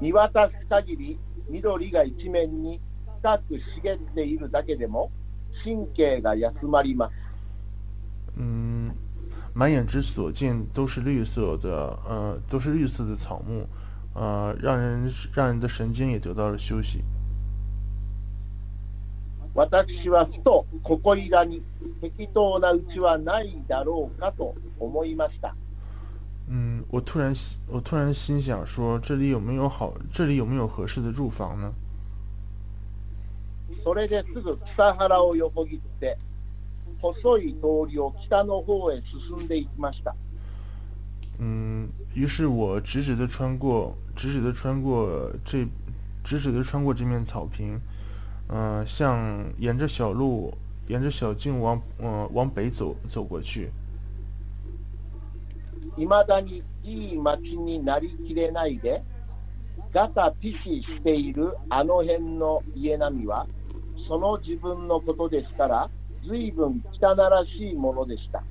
[0.01, 2.81] 見渡す限り緑が一面に
[3.21, 5.11] 深く茂っているだけでも
[5.63, 7.13] 神経が休まります。
[8.35, 8.91] 嗯，
[9.53, 13.67] 满眼之所见都是绿色的，呃，都是绿色的草木，
[14.15, 17.03] 呃，让人让人的神经也得到了休息。
[19.53, 21.61] 私はふとここいらに
[21.99, 25.53] 適当な家はないだろうかと思いました。
[26.50, 31.72] 嗯，我突然心我突然心想说，这里有没有好，这里有没有合适的住房呢？
[33.82, 36.16] それですぐ草原を横切って、
[37.00, 40.14] 細い通りを北の方へ進んでいきました。
[41.38, 45.66] 嗯，于是我直直的穿过，直直的穿过这，
[46.22, 47.80] 直直的穿过这面草坪，
[48.48, 50.54] 嗯、向沿着小路，
[50.86, 53.70] 沿着小径往，呃，往北走走过去。
[55.97, 59.03] いまだにいい町になりきれないで、
[59.93, 63.45] ガタピシしているあの辺の家並みは、
[64.07, 65.89] その自分のことですから、
[66.25, 68.43] ずいぶん汚らしいものでした。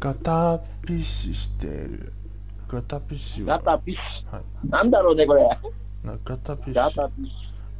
[0.00, 2.12] ガタピシしている。
[2.68, 3.98] ガタピシは、ガタピシ。
[4.30, 4.42] はい。
[4.68, 5.42] なんだろうね、これ。
[6.04, 6.74] なガタピシ。
[6.74, 7.30] ガタピシ。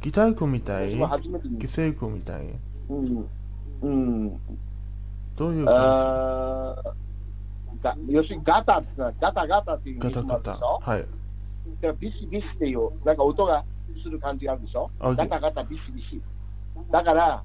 [0.01, 0.95] ギタイコみたい？
[0.97, 2.49] 初めて見ギタイコみたい？
[2.89, 3.29] うん。
[3.81, 4.39] うん。
[5.35, 7.08] どういう感あー
[7.83, 10.29] が要するにガタってのはガタガタっていうじガタガタ。
[10.29, 10.99] 意味もあるでしょはい。
[10.99, 13.63] だからビシビシっていう、なんか音が
[14.03, 14.89] する感じがあるでしょ？
[14.99, 16.21] あガタガタビシビシ。
[16.91, 17.43] だから、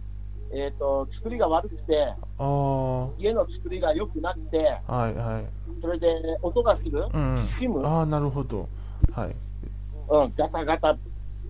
[0.53, 2.15] えっ、と、作りが悪くて、
[3.19, 5.47] 家の作りが良くなくて、いはい。
[5.81, 6.07] それで
[6.43, 7.49] 音がする、うん。
[7.87, 8.69] ああ、なるほど。
[9.13, 9.37] はい。
[10.09, 10.97] うん、ガタガタ、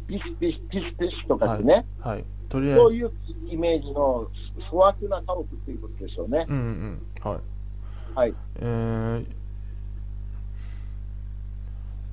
[0.07, 2.25] ビシビシ、ピシピシとかってね、はい。
[2.49, 3.13] とりあえず、そういう
[3.51, 4.27] イメージの
[4.71, 6.47] 粗悪な家屋っていうことでしょうね。
[6.49, 7.41] 嗯嗯，好，はい。
[8.62, 9.26] 嗯、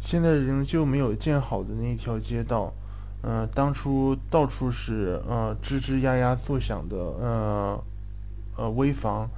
[0.00, 2.72] 现在仍旧没有建好的那一条街道，
[3.22, 7.84] 嗯、当初到处是呃吱吱呀呀作响的呃
[8.56, 9.28] 呃危房，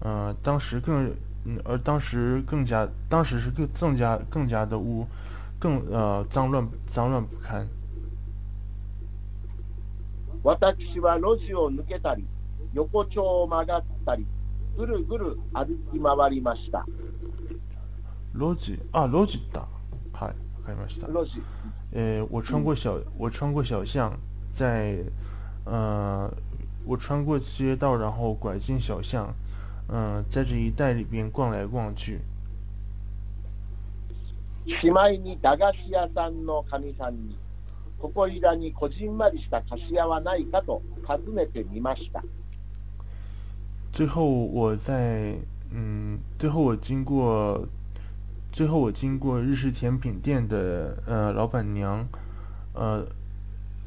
[0.00, 5.06] 呃，当时更嗯，而当时更加，当时是更更加更加的污，
[5.58, 7.66] 更呃脏乱脏乱不堪。
[10.42, 12.24] 私は路地を抜けたり、
[12.74, 14.26] 横丁を曲がったり、
[14.77, 16.85] ぐるぐる歩き回りました。
[18.35, 19.65] 逻辑啊，逻辑だ。
[20.13, 20.33] はい、わ
[20.65, 21.07] かりました。
[21.07, 21.41] 路地。
[21.93, 24.13] 呃，我穿过小，我穿过小巷，
[24.53, 25.03] 在
[25.65, 26.31] 呃，
[26.85, 29.33] 我穿过街道，然后拐进小巷，
[29.87, 32.19] 嗯、在这一带里边逛来逛去。
[34.65, 37.35] しまいに駄菓子屋さんのかみさんに、
[37.97, 42.23] ここいらにこじんまりした菓子屋はないかと尋ねてみました。
[43.92, 45.34] 最后我在
[45.70, 47.66] 嗯，最后我经过，
[48.52, 52.06] 最后我经过日式甜品店的呃老板娘，
[52.74, 53.04] 呃，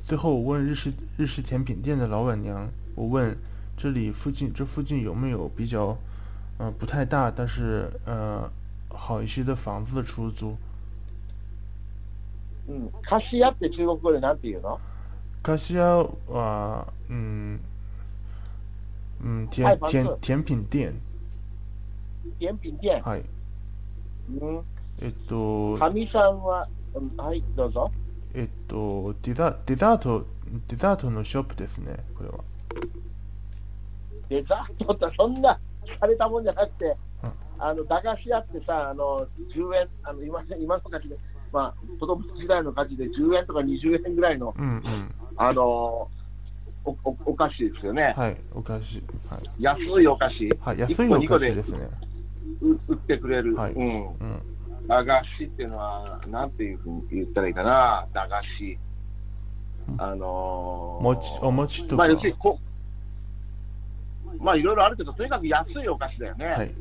[0.06, 3.38] 最后我问日式日式甜品店的老板娘，我问
[3.78, 5.98] 这里附近这附近有没有比较
[6.58, 8.50] 呃不太大，但是呃
[8.90, 10.58] 好一些的房子的出租。
[12.70, 14.78] うん、菓子屋って中国語でなんて言うの
[15.42, 17.60] 菓子屋は嗯嗯
[19.53, 21.01] 甜はい甜甜品店
[22.39, 23.01] 甜品店。
[23.03, 23.25] はい
[24.41, 24.65] うん、
[25.01, 27.91] えっとかみさんは、うん、はい、どうぞ。
[28.35, 30.27] えっと、デザデザート、
[30.69, 32.39] デザートのショップですね、これは。
[34.29, 35.59] デザートってそんな
[36.01, 41.17] されたもんじゃなくて、うんあの駄菓子屋ってさ、あの10円、あの今今の価値で、
[41.53, 45.15] まあ、子供時代の価値で10円とか20円ぐらいの、うんうん。
[45.37, 46.09] あの
[46.85, 49.03] おおお菓子ですよね、はい、お菓子。
[49.29, 49.63] はい。
[49.63, 51.89] 安いお菓子、はい、一安いお菓子ですね。
[52.61, 54.87] う売ってくれる、はいうん、うん。
[54.89, 58.79] 駄菓子っていうのは、なんていうふうに言ったらいいかな、駄菓子。
[59.99, 61.97] あのー、餅、お餅とか。
[61.97, 62.59] まあ、要するにこ
[64.39, 66.47] まあ、いろいろあるけど、とにかく安いお菓子だよね。
[66.47, 66.75] はい。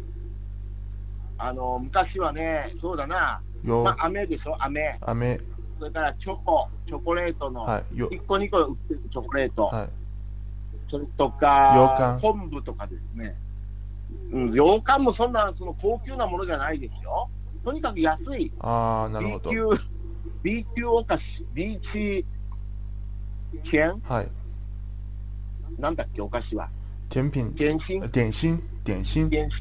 [1.38, 5.00] あの昔はね、そうだな、よま、あ、飴でしょ、飴。
[5.02, 5.40] 飴。
[5.82, 7.98] それからチョコ、チョコレートの、はい。
[7.98, 9.90] よ、1個2個売ってるチョコレート、はい。
[10.92, 13.36] それとか昆布とかですね。
[14.32, 17.28] うん、羊羹もそんなその高級なものじゃないですよ。
[17.66, 19.50] とにかく安いあー、なるほ B ど。
[19.50, 19.82] 級、
[20.44, 21.22] B 級お菓子、
[21.56, 22.24] B 級
[23.72, 24.28] 券はい。
[25.82, 26.70] なんだっけ、お菓子は？
[27.10, 27.52] 甜品。
[27.56, 28.08] 点心？
[28.10, 28.62] 点心？
[28.84, 29.28] 点心？
[29.30, 29.60] 点心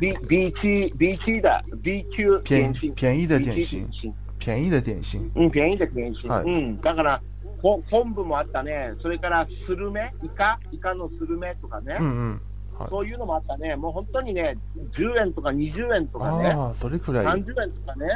[0.00, 1.62] B, B 級、B 級だ。
[1.82, 2.94] B 級便点心。
[2.94, 4.14] 便宜的 B 点級心。
[4.46, 5.30] 便宜的点心。
[5.34, 6.30] うん、便宜で点心。
[6.30, 6.80] はいうん。
[6.80, 7.20] だから、
[7.60, 8.94] こ昆布もあったね。
[9.02, 10.60] それから、スルメイカ？
[10.70, 11.96] イカのスルメとかね。
[11.98, 12.40] うんうん。
[12.78, 12.88] はい。
[12.90, 13.74] そういうのもあったね。
[13.74, 14.56] もう本当にね、
[14.96, 16.54] 10円とか20円とかね。
[16.74, 17.26] それくらい。
[17.26, 18.06] 30円とかね。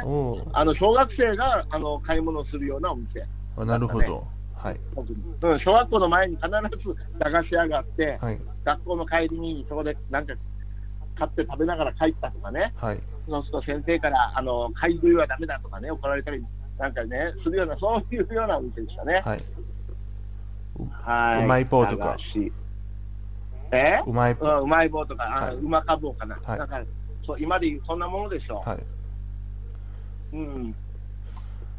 [0.53, 3.25] あの、小学生が、あの、買い物するようなお店。
[3.57, 4.25] あなるほど。
[4.55, 4.79] はい。
[4.95, 8.39] うん、小学校の前に必ず駄菓子屋があって、はい。
[8.63, 10.33] 学校の帰りにそこでなんか
[11.17, 12.73] 買って食べながら帰ったとかね。
[12.75, 12.99] はい。
[13.27, 16.43] そうすると先生から、あの、買い食いはダメだとかね、怒られたり、
[16.77, 19.21] なんかね、するような、そういうようなお店でしたね。
[19.25, 19.39] はい。
[20.91, 21.43] はい。
[21.43, 22.17] うまい棒とか。
[23.71, 24.01] え？
[24.05, 24.33] うまい。
[24.33, 26.35] うん、うまい棒とか、あはいうまか棒かな。
[26.43, 26.81] はいなんか、
[27.25, 28.61] そう、今で言うそんなものでしょ。
[28.65, 28.79] はい。
[30.33, 30.75] うん。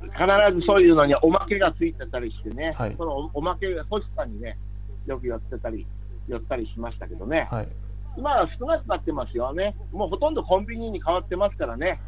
[0.03, 0.15] 必
[0.61, 4.59] ずそういうのにおまけがついてたりしてね、はいそのおおまけが欲しさにね、
[5.07, 5.87] よく寄ってたり、
[6.29, 7.47] 寄ったりしましたけどね。
[7.51, 7.69] はい。
[8.17, 9.77] 今は少なくなってますよね。
[9.93, 12.01] もうほとんどコンビニに変わってますからね。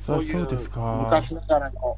[0.00, 0.80] そういそうですか。
[1.04, 1.96] 昔ながらの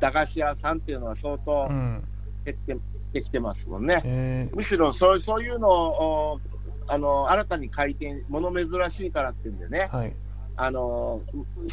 [0.00, 2.04] 駄菓子屋さんっていうのは相当うん。
[2.44, 2.76] 減って
[3.12, 4.02] できてますもんね。
[4.04, 6.40] えー、むしろそうそういうのをお
[6.88, 10.14] あの新たに開店、物珍しいからっていうんでね、はい。
[10.56, 11.20] あの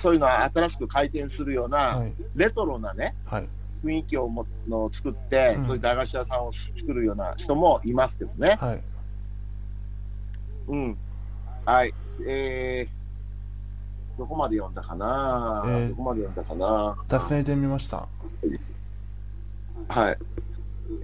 [0.01, 2.13] そういうのを新しく開店するような、はい。
[2.35, 3.47] レトロなね、はい。
[3.83, 8.57] 雰囲気をもの作って、うんそういう駄菓子屋さんを作るような人もいますけどね。
[8.59, 8.81] はい。
[10.67, 10.97] うん。
[11.65, 11.93] はい。
[12.27, 16.95] えー、どこまで読んだかな、えーどこまで読んだかな？
[17.07, 18.07] 脱線でみました。
[19.87, 20.17] はい。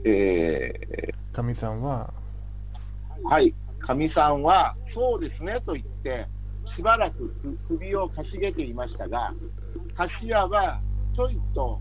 [0.03, 3.53] えかみさんは、ー、はい。
[3.80, 6.28] かみさんは、そうですねと言って、
[6.76, 9.34] しばらくく首をかしげていましたが、
[9.95, 10.80] 菓子屋は
[11.16, 11.80] ちょいと、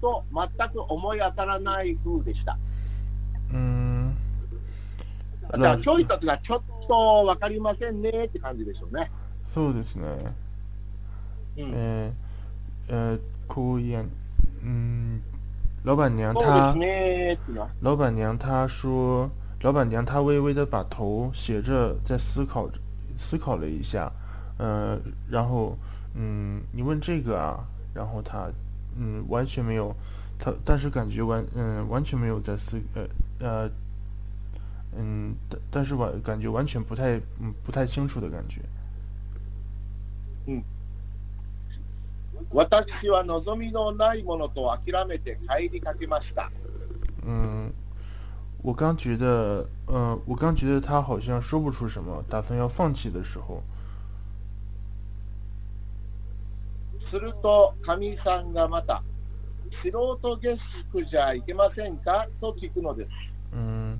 [0.00, 2.58] と全く思い当たらない風でした。
[3.52, 4.13] うーん。
[5.53, 6.93] だからちょいとってのはちょっと
[7.25, 9.09] わかりませんねって感じでしょうね。
[9.53, 10.33] そうですね。
[11.57, 11.73] うん。
[11.73, 12.11] 呃
[12.89, 14.07] 呃，cô yan，
[14.63, 15.21] 嗯，
[15.83, 17.69] 老板娘そう她ですねっていうのは。
[17.81, 19.29] 老板娘她说，
[19.61, 22.79] 老板娘她微微的把头斜着在思考着，
[23.17, 24.11] 思考了一下，
[24.57, 24.99] 呃，
[25.29, 25.77] 然后
[26.15, 27.59] 嗯，你问这个啊，
[27.93, 28.49] 然后她
[28.97, 29.95] 嗯完全没有，
[30.39, 33.07] 他但是感觉完嗯完全没有在思呃
[33.39, 33.69] 呃
[34.97, 38.61] 嗯但但是完感觉完全不太嗯不太清楚的感觉。
[42.51, 46.49] 私は望みのないものと諦めて帰りかけました。
[47.23, 47.71] 嗯，
[48.63, 53.61] 我刚觉得呃我刚觉得他好像说不出什么，打算要放弃的时候，
[57.11, 59.03] すると、かみさんがまた、
[59.83, 60.57] 素人下
[60.93, 63.09] 宿じゃいけませんかと聞くのです。
[63.51, 63.99] 嗯，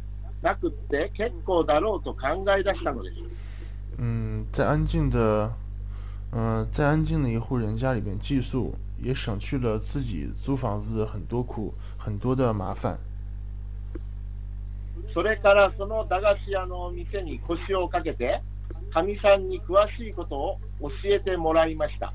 [0.41, 3.15] なくって結構だろうと考え出したのです。
[3.97, 5.51] 嗯，在安静的
[6.33, 12.97] 嗯、在安静的一户人家里边寄宿，也省去了自己租房子的很多苦很多的麻烦。
[15.13, 18.41] それからその駄菓子屋の店に腰をかけて、
[18.93, 22.13] かみさんに詳しいことを教えてもらいました。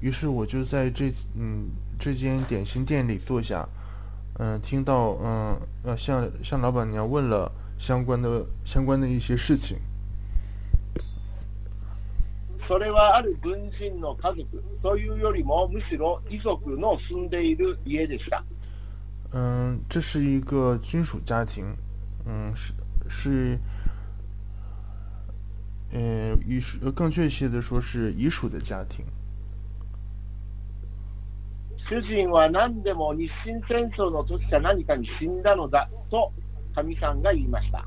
[0.00, 3.68] 于是我就在这嗯这间点心店里坐下，
[4.39, 9.77] 嗯、听到嗯呃向向老板娘问了相关的相关的一些事情。
[12.67, 18.41] それはある軍人の家族というよりも、むしろ遺族の住んでいる家でした。
[19.33, 21.75] 嗯，这是一个军属家庭，
[22.25, 22.73] 嗯是
[23.09, 23.59] 是，
[25.91, 29.05] 呃遗属呃更确切的说是遗属的家庭。
[31.88, 36.32] 主人は何でも日清戦争の時か何かに死んだのだと、
[36.74, 37.84] かみさんが言いました。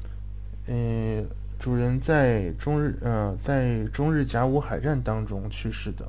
[0.68, 1.26] 呃，
[1.60, 6.06] 主人在中日呃在中日甲午海战当中去世的。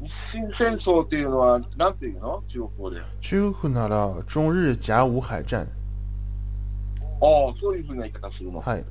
[0.00, 2.42] 日清戦争というのは、なんていうの？
[2.48, 3.00] 中国語で。
[3.00, 5.62] あ中国なら中日甲午海战。
[5.62, 5.66] あ、
[7.60, 8.60] そういうふうな言い方するの。
[8.60, 8.84] はい。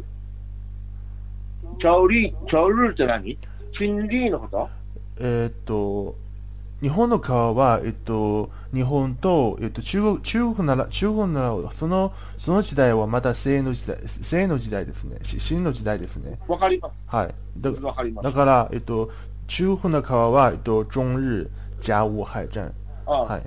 [1.80, 3.38] チャオリー、チャオルーって何？
[3.78, 4.70] チンリーのこと？
[5.20, 6.16] えーっと、
[6.82, 15.20] 日本の川は、えっと、日本と、えっと、中国、中国なら、中国なら、その、その時代はまだ西の時代、西の時代ですね。
[15.24, 16.38] し清の時代ですね。
[16.48, 16.94] わかります。
[17.08, 17.36] はい。
[17.58, 18.32] だわかりますだ。
[18.34, 19.10] から、えっと、
[19.48, 21.50] 中国の川は、えっと、中
[21.80, 22.74] 日甲午海战。
[23.06, 23.44] ああはい。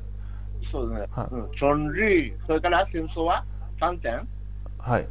[0.73, 1.07] そうですね。
[1.11, 1.51] はいうん。
[1.53, 3.45] チョンリー、それから戦争は
[3.81, 4.27] 3点
[4.79, 5.07] はい。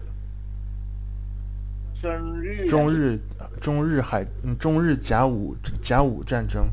[2.00, 2.70] チョンリー。
[2.70, 3.22] 中日、
[3.62, 6.70] 中日海、嗯中日甲午、甲午战争。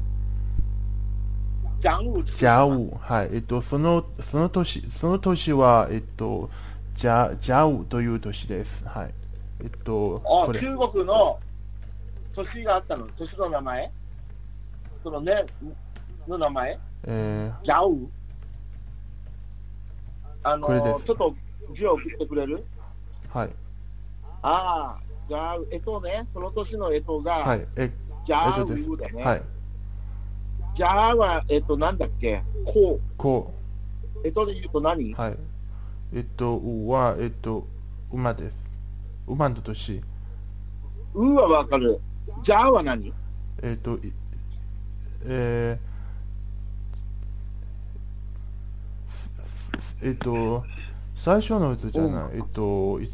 [1.80, 3.28] ジャンウ甲午、はい。
[3.32, 6.50] えっと、その、その年、その年は、えっと、
[7.00, 8.86] 甲、甲午という年です。
[8.86, 9.14] はい。
[9.60, 10.46] えっと、あ。
[10.52, 10.60] 中
[10.92, 11.38] 国の
[12.34, 13.90] 年があったの、年の名前？
[15.02, 15.44] そのね、
[16.26, 16.78] の名前？
[17.06, 18.08] えジャウ
[20.42, 21.34] あのちょっと
[21.76, 22.64] 字を送ってくれる？
[23.32, 23.50] ー、はい。
[24.42, 24.98] ああ、
[25.28, 27.66] ジャウ、えとね、その年のえとが、はい。
[27.76, 27.90] え、
[28.26, 29.24] ジャウえとですだね。
[29.24, 29.42] はい。
[30.76, 32.42] ジャウは、えっと、なんだっけ？
[32.66, 33.54] ここ
[34.22, 34.26] う。
[34.26, 35.36] えとで言うと何、う、はい。
[36.14, 37.66] えっと、うは、えっと、
[38.12, 38.54] 馬です。
[39.26, 40.02] 馬の年。
[41.14, 42.00] うはわかる。
[42.44, 43.12] ジャウは何？
[43.62, 44.12] えっと、い
[45.26, 50.64] えー、えっと、
[51.14, 52.36] 最初の人じゃない？
[52.36, 53.10] えっと、い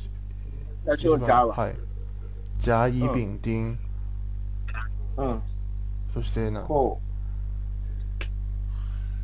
[0.85, 1.57] 最初はジャウは。
[1.57, 1.77] はい。
[2.61, 3.79] 甲乙丙丁、
[5.17, 5.43] うん。
[6.13, 7.01] そしてな、こ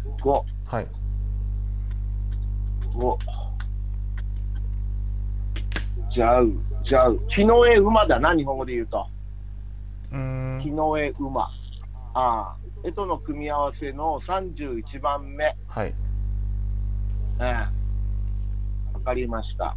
[0.06, 0.22] う。
[0.22, 0.86] ご、はい。
[2.94, 3.18] ご。
[6.14, 6.50] ジャウ、
[6.88, 7.20] ジャウ。
[7.28, 9.06] 木の絵馬だな、日本語で言うと。
[10.12, 10.18] うー
[10.58, 11.42] ん、木の絵馬。
[11.42, 11.50] あ
[12.14, 12.56] あ。
[12.84, 15.44] 絵との組み合わせの31番目。
[15.44, 15.94] えはい。
[17.40, 17.44] え。
[18.94, 19.76] わかりました。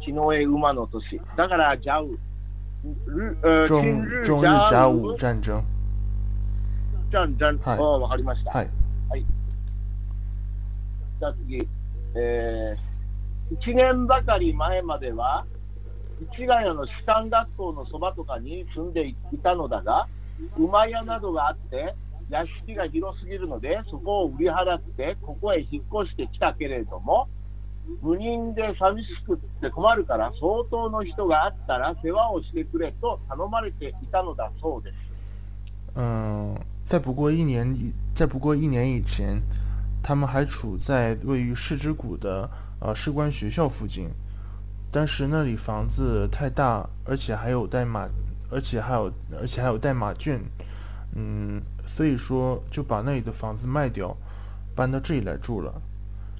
[0.00, 1.20] 木の絵馬の年。
[1.36, 2.18] だから、ジャウ。
[3.06, 5.62] ル呃中今日中日甲午战争。
[7.10, 7.58] じゃんじゃん。
[7.58, 8.50] はいわかりました。
[8.52, 8.70] はい。
[11.18, 11.68] じゃあ次。
[12.14, 15.44] えー、1年ばかり前までは、
[16.34, 20.06] 市ヶ谷の士官学校のそばとかに住んでいたのだが、
[20.56, 21.94] 馬屋などがあって、
[22.30, 27.28] 屋敷が広すぎるので、そこを売り払って、ここへ引っ越してきたけれども、
[28.01, 34.95] 無人で寂しくって困るから、相当の人があったら世話をしてくれと頼まれていたのだそうです。
[35.95, 36.55] 嗯，
[36.87, 39.41] 在不过一年以在不过一年以前，
[40.01, 44.09] 他们还处在位于市之谷的呃士官学校附近，
[44.89, 48.07] 但是那里房子太大，而且还有带马，
[48.49, 50.39] 而且还有而且还有带马圈，
[51.15, 54.15] 嗯，所以说就把那里的房子卖掉，
[54.73, 55.73] 搬到这里来住了。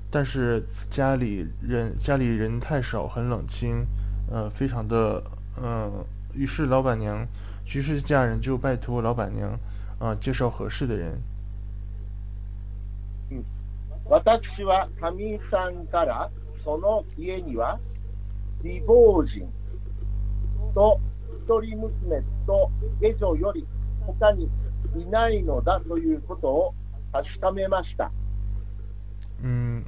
[0.10, 3.86] 但是家里人家里人太少，很冷清，
[4.30, 5.24] 呃，非常的
[5.62, 7.28] 嗯，于是老板娘，
[7.66, 9.58] 于是家人就拜托老板娘。
[10.00, 11.22] 啊，介绍合适的人。
[13.30, 13.42] 嗯，
[14.04, 16.30] 私は神さんから
[16.62, 17.80] その家には
[18.62, 19.48] 美貌人
[20.74, 21.00] と
[21.46, 23.66] 一人娘と下女より
[24.06, 24.50] 他に
[24.98, 26.74] いないのだということを
[27.14, 28.12] 確かめました。
[29.42, 29.86] うん。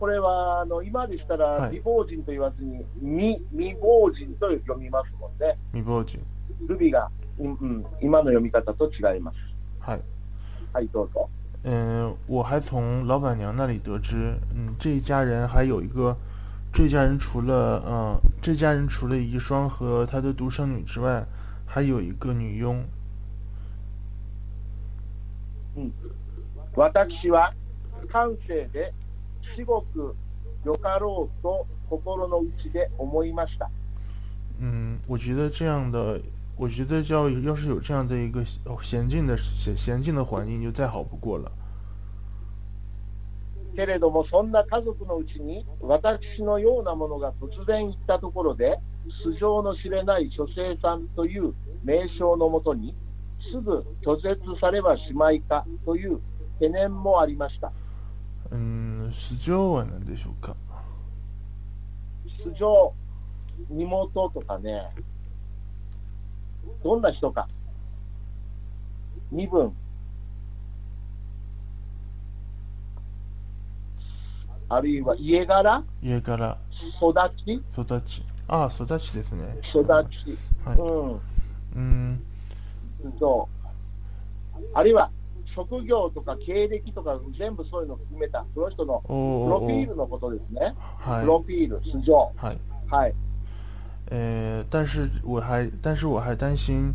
[0.00, 5.58] これはあの今でしたら美貌人と言わずに、未未亡人と読みますもんね。
[5.72, 6.18] 未亡人。
[6.66, 9.36] ルビが嗯嗯，今の読み方と違います。
[9.78, 10.00] はい。
[10.72, 11.28] はい、どうぞ。
[11.64, 16.16] 嗯，我还从老板娘那里得知，嗯，这一家人还有一个，
[16.72, 21.26] 这家人除了嗯，这家人除了遗孀和他的独生女之外，
[21.66, 22.82] 还有一个女佣。
[25.76, 25.90] 嗯，
[26.74, 27.52] 私は
[28.10, 28.90] 感性で
[29.60, 30.16] 至極
[30.64, 33.70] よかろうと心の内で思いました。
[34.60, 36.20] 嗯，我觉得这样的。
[36.56, 38.44] 我觉得，要要是有这样的一个
[38.82, 41.50] 娴静的娴娴静的环境，就再好不过了。
[43.74, 48.78] けれども、そんな家族のうちに、私のようなものが突然行ったところで、
[49.24, 52.94] 素性の知れない書生さんという名称のもとに、
[53.50, 56.20] すぐ拒絶さればしまいかという
[56.58, 57.72] 懸念もありました。
[58.50, 60.56] うん、素性は何でしょうか？
[62.42, 62.94] 素性、
[63.68, 64.88] 身元とかね。
[66.82, 67.48] どんな人か。
[69.30, 69.74] 身分。
[74.68, 76.56] あるいは家柄家柄。
[77.00, 77.12] 育
[77.44, 78.22] ち育ち。
[78.48, 79.58] ああ、育ちですね。
[79.74, 79.88] 育ち。
[80.64, 81.20] はい、うん。
[81.74, 82.22] うん。
[83.18, 83.48] そ
[84.56, 84.60] う。
[84.74, 85.10] あるいは、
[85.55, 90.75] 職業とか経歴とか全部そういうのを含めた、その人のプロフィールのことですね。
[90.99, 92.31] はい、プロフィール、素性。
[92.35, 92.57] はい。
[92.89, 93.13] はい。
[94.11, 96.93] 呃，但是我还，但是我还担心，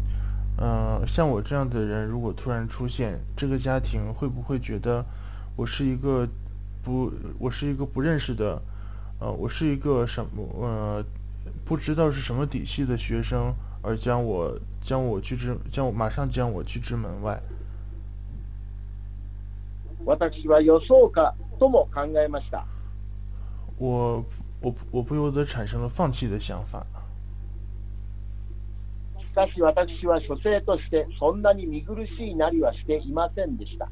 [0.58, 5.04] 嗯，像我这样的人，如果突然出现，这个家庭会不会觉得
[5.56, 6.28] 我是一个
[6.84, 8.62] 不，我是一个不认识的，
[9.18, 11.04] 呃，我是一个什么，呃，
[11.64, 13.52] 不知道是什么底细的学生，
[13.82, 17.40] 而将我将我拒之，将我马上将我拒之门外。
[20.04, 22.66] 私は予想かとも考えました。
[23.78, 24.24] 我
[24.62, 26.84] 我我不由得产生了放弃的想法。
[29.34, 33.88] かし私は書生としてそんなに見苦しいなりはしていませんでした。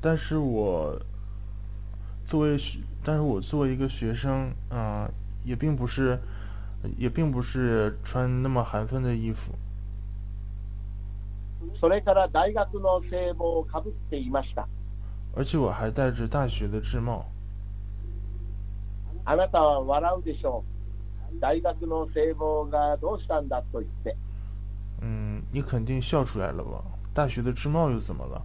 [0.00, 1.00] 但是我
[2.26, 2.58] 作为，
[3.04, 5.10] 但是我作为一个学生，啊、呃，
[5.44, 6.18] 也并不是，
[6.98, 9.52] 也并不是穿那么寒酸的衣服。
[11.79, 14.67] それから大学の制帽をかぶっていました。
[15.35, 17.25] 而且我还戴着大学的制帽。
[19.25, 20.63] あなたは笑うでしょ
[21.31, 21.39] う。
[21.39, 24.15] 大学の制帽がどうしたんだと言って。
[25.01, 26.81] 嗯，你肯定笑出来了吧？
[27.13, 28.41] 大学的制帽又怎么了？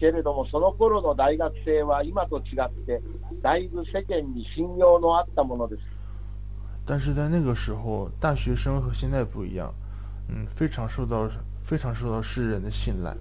[0.00, 3.00] けれども、その頃の大学生は今と違って、
[3.40, 5.82] だいぶ世間に信用のあったものです。
[6.84, 9.72] 但是在那个时候，大学生和现在不一样，
[10.29, 11.29] 嗯，非常受到
[11.63, 13.15] 非常受到世人的信赖。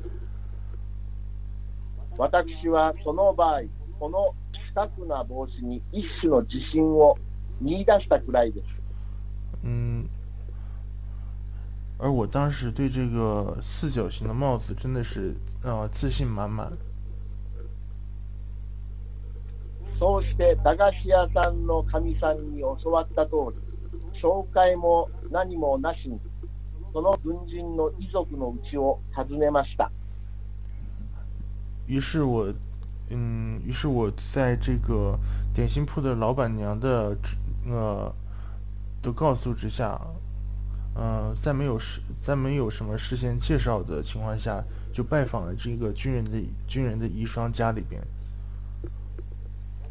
[2.17, 3.63] 私はその場合、
[3.99, 7.17] この四角な帽子に一種の自信を
[7.61, 8.67] 見出したくらいです。
[9.63, 10.09] 嗯，
[11.99, 16.73] 而我当时对这个四角形的帽子真的是呃自信满满。
[19.99, 26.21] そうして駄菓子屋さんのかみさんに教わった通り、紹介も何もなしに、
[26.93, 29.91] その軍人の遺族の家を訪ねました。
[31.87, 32.53] 于是我，
[33.11, 35.19] 嗯，于是我在这个
[35.55, 37.17] 点心铺的老板娘的。
[37.69, 38.15] 呃
[39.03, 40.01] 的告诉之下，
[40.95, 48.01] 呃，在没有事在没有什么事先介绍的情况下，就拜访了这个军人的军人的遗孀家里边。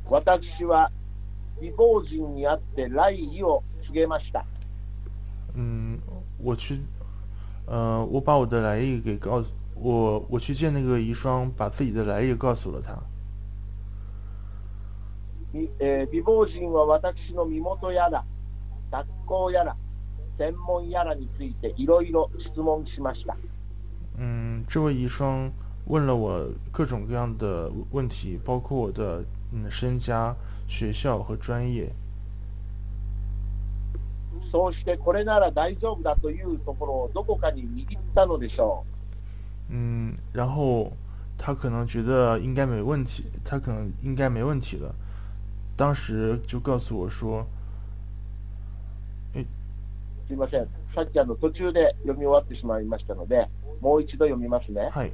[0.09, 0.89] 私は
[1.59, 4.45] 異邦人に会って来意を告げました。
[5.53, 5.99] 嗯，
[6.39, 6.79] 我去，
[7.65, 12.97] 呃，我把我的来意给告诉我，我去见那个遗孀，把自己的来意告诉了他。
[15.79, 18.25] えー、美貌人は私の身元やら、
[18.91, 19.75] 学校やら、
[20.37, 23.37] 専門やらについていろいろ質問しました。
[24.17, 25.49] 嗯，这位遗孀
[25.85, 30.35] 问了我各种各样的问题，包括我的嗯身家、
[30.67, 31.89] 学校和专业。
[34.52, 38.84] そうしてこれなら大丈夫だというところをどこかに握ったのでしょ
[39.70, 40.92] 嗯，然后
[41.38, 44.92] 他可能觉得应该没问题，他可能应该没问题了。
[45.76, 47.46] 当时就告诉我说，
[49.34, 49.38] う。
[50.26, 50.66] すいません。
[50.94, 53.48] さっきあの途中で読み終わってしまいましたので、
[53.80, 54.90] もう一度読みますね。
[54.92, 55.12] はい、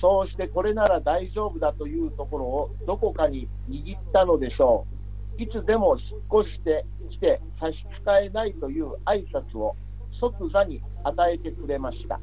[0.00, 4.97] そうしてこれなら大丈夫だというところをどこかに握ったのでしょう。
[5.38, 7.86] いつでも引っ越してきて差し支
[8.26, 9.76] えないという挨拶を
[10.20, 12.18] 即座に与えてくれました。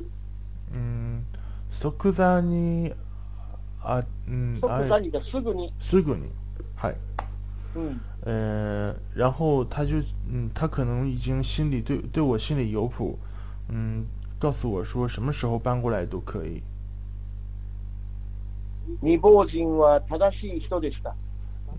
[0.74, 1.24] 嗯，
[1.70, 2.94] 即座に
[3.82, 6.30] あ、嗯，即あ座にですぐに、すぐに，
[6.76, 6.96] はい。
[7.76, 13.18] うん、呃，然后他就，嗯，他可能已经心里对对我心里有谱，
[13.70, 14.06] 嗯，
[14.40, 16.62] 告诉我说什么时候搬过来都可以。
[19.02, 21.16] 未亡人は正しい人でした。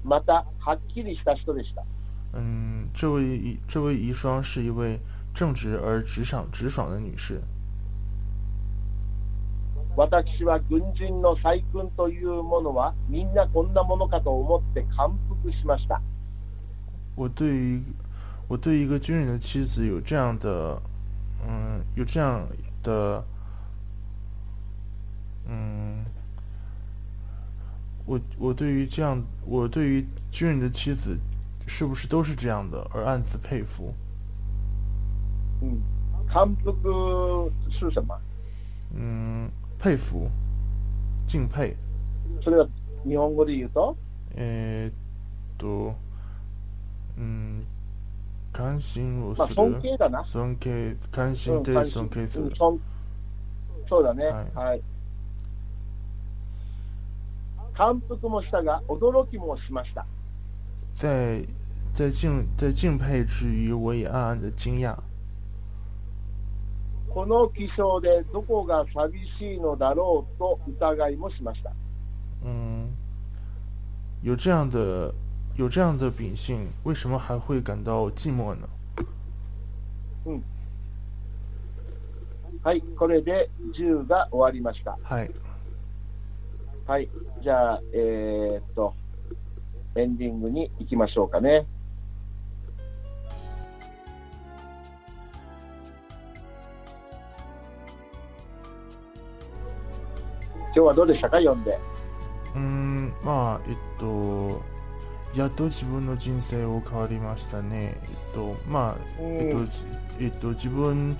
[0.06, 1.82] また、はっきりした人でした。
[2.32, 5.00] 嗯，这位遗这位遗孀是一位
[5.34, 7.42] 正直而直爽直爽的女士。
[9.96, 16.00] 私は軍人の再訓というものはみんなこんなものかと思って感服しました。
[17.16, 17.82] 我对于
[18.46, 20.80] 我对一个军人的妻子有这样的，
[21.44, 22.46] 嗯，有这样
[22.84, 23.24] 的，
[25.48, 26.04] 嗯，
[28.05, 31.17] 我我对于这样，我对于军人的妻子
[31.67, 33.93] 是不是都是这样的，而暗自佩服。
[35.61, 35.81] うん、
[36.27, 38.17] 感服是什么？
[38.95, 40.29] 嗯，佩服，
[41.27, 41.75] 敬佩。
[42.43, 42.67] それは
[43.05, 43.95] 日本語で言うと、
[44.35, 44.93] えーっ
[45.57, 45.95] と、
[47.17, 47.65] うん、
[48.51, 49.81] 関心をまあ、す尊る。
[49.81, 50.25] 敬だな。
[50.25, 52.45] 尊敬、関うん心で尊敬する。
[52.45, 52.79] うん尊
[53.87, 54.81] そうだね、ははいい。
[57.76, 60.06] 感服もしたが、驚きもしました。
[60.96, 61.46] 在
[61.92, 64.96] 在敬在敬佩之余，我也暗暗的惊讶。
[67.12, 71.70] この気象でどこが寂しいのだろうと疑いもしました。
[72.44, 72.88] 嗯，
[74.22, 75.14] 有这样的
[75.56, 78.68] 有这样的秉性，为什么还会感到寂寞呢？
[82.62, 83.48] はい、これで
[83.78, 84.98] 10が終わりました。
[85.02, 85.30] はい、
[86.86, 87.08] はい、
[87.42, 88.94] じゃあ、えーっと、
[89.96, 91.66] エンディングに行きましょうかね。
[100.66, 101.76] 今日はどうでしたか、読んで？
[102.54, 104.62] うん、まあえっと。
[105.34, 107.96] やっと自分の人生を変わりましたね。
[108.04, 109.72] えっと、まあ、えっと、じ
[110.24, 111.18] えっと、自分、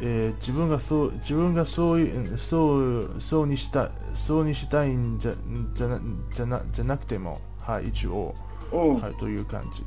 [0.00, 5.32] えー自分がそう、自分がそういう、そう、そうにした、そうにしたいんじゃ、
[5.74, 6.00] じゃな、
[6.34, 8.34] じゃな、じゃなくても、はい、一応、
[8.72, 9.84] うん、はい、という感じ。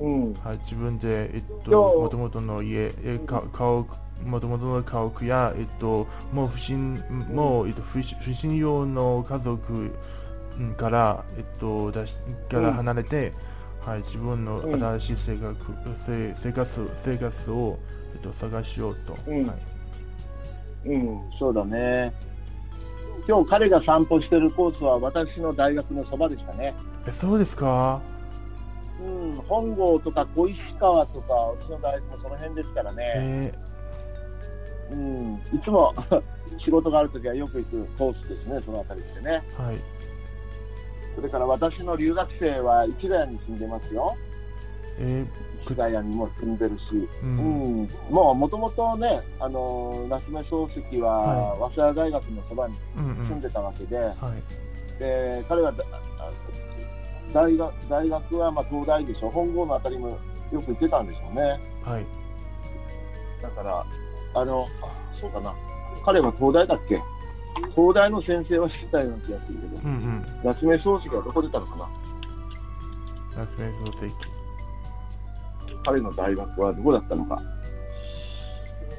[0.00, 3.86] うん、はい、自分で、えっと、もともとの家、えか家屋、
[4.24, 6.94] もともとの家屋や、えっと、もう不信、
[7.32, 9.90] もう、えっと、不不信用の家族
[10.58, 12.16] うんから、えっと、だし
[12.50, 13.32] から離れて、
[13.84, 14.82] はい、自分のうん。
[14.82, 15.56] 新しい生活、
[16.06, 17.78] せ生活、生活を、
[18.22, 19.16] と、探しようと。
[19.26, 22.12] うんはい、うん、そうだね。
[23.28, 26.74] 今日彼が散歩してるコースは私の大学のそばでしたね。
[27.06, 28.00] え、そうですか？
[29.00, 33.12] うん、本郷とか小石川とか、うちの大学もその辺ですからね。
[33.16, 33.52] え
[34.92, 35.94] うん、いつも
[36.64, 39.42] 仕事があるときはよく行くコースですね、その辺りってね。
[39.56, 39.76] ーはい。
[41.14, 44.14] それから私の留学生は市ヶ谷に住んでますよ。
[44.98, 45.49] え市
[46.16, 46.82] も住んでるし。
[46.92, 47.08] ー、う。
[47.22, 52.74] うんん、もうもともとね、あの夏目漱石はは早稲田大学のそばに。
[52.96, 54.98] 住んでたわけで、はい。
[54.98, 55.72] で彼は
[57.32, 60.08] 大学大学はまあ東大でしょ、本郷のあたりも
[60.52, 61.42] よく行ってたんでしょうね。
[61.84, 62.06] はい。
[63.40, 63.86] だから、
[64.34, 65.54] あの、あそうかな、
[66.04, 67.00] 彼は東大だっけ？
[67.74, 70.26] 東大の先生は知ったような気がするけど、うんうん。
[70.44, 71.88] 夏目漱石はどこ出たのかな？
[73.46, 74.14] 夏目漱石。
[75.84, 77.40] 彼の大学はどこだったのか。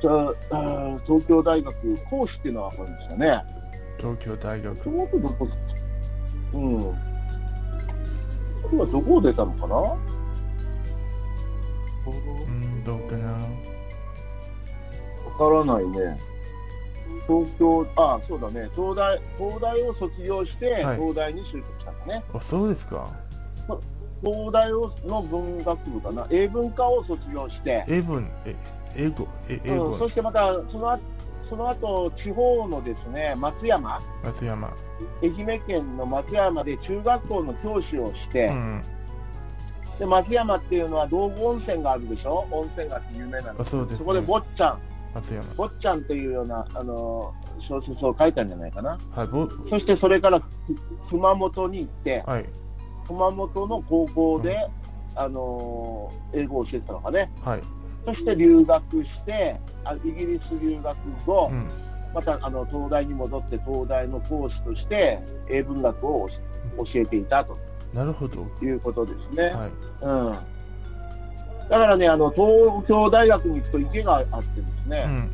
[0.02, 3.44] じゃあ、東京大学講師っていうのは分かるんですよね。
[3.98, 4.90] 東京大学そ。
[4.90, 5.48] の後どこ、
[6.54, 6.78] うん。
[8.72, 9.76] 彼はどこを出たのかな
[12.08, 13.32] うん、どうかな。
[13.32, 13.38] わ
[15.38, 16.20] からないね。
[17.28, 18.70] 東京、あそうだね。
[18.76, 22.24] 東大、東大を卒業して、はい東大に就職したのね。
[22.34, 23.08] あ、そうですか。
[24.24, 26.28] 東大をの文学部かな？
[26.30, 28.56] 英文科を卒業して、英文、え、
[28.96, 29.86] 英語、え英語？
[29.86, 31.02] うん、そしてまたその後
[31.50, 34.74] その後地方のですね松山、松山。
[35.22, 38.82] 愛媛県の松山で中学校の教師をして、うん。
[40.00, 43.98] で松山っていうのは道後温泉があるでしょ、温泉が有名なんでそうです、ね。
[43.98, 44.80] そこで坊ちゃん、
[45.14, 45.54] 松山。
[45.56, 47.34] 坊ちゃんというようなあの
[47.68, 48.98] 小説を書いたんじゃないかな。
[49.12, 50.46] はい、ぼ、そしてそれからく
[51.10, 52.46] 熊本に行って、はい、
[53.12, 54.58] 熊本の高校で、
[55.16, 57.30] あの英語を教えてたのかね。
[57.44, 57.62] はい。
[58.06, 61.68] そして留学して、あイギリス留学後、うん。
[62.14, 66.28] またあの東大に戻って、東大の講師として英文学を
[66.78, 67.58] 教えていたと
[67.94, 68.46] なるほど。
[68.62, 69.44] いうことですね。
[69.46, 69.72] はい。
[70.02, 70.40] うん、だ
[71.70, 75.32] からねあの、東京大学に行くと池があってですね、うん。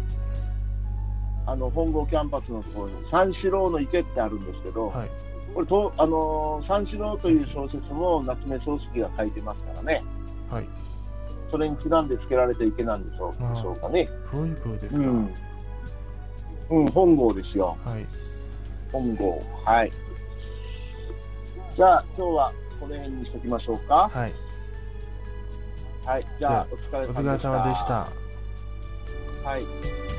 [1.46, 5.10] あの本郷キャンパスのところに三四郎の池ってあるんですけど、はい。
[5.58, 10.04] これと、あの三四郎という小説も夏目漱石が書いてますからね、
[10.52, 10.68] はい。
[11.50, 14.08] それにちなんで付けられた池なんでしょうしょうかね。
[14.32, 14.98] そういうことですか。
[14.98, 15.34] うん、
[16.70, 18.06] うん、本郷ですよ、はい。
[18.92, 19.42] 本郷。
[19.66, 19.92] はい。
[21.76, 24.12] じゃあ、今日はこの辺にしときましょうか。
[24.14, 24.34] はい。
[26.06, 26.26] はい。
[26.38, 27.50] じゃあ、お疲れお疲れ様でした。
[27.50, 29.50] 様でした。
[29.50, 30.17] はい。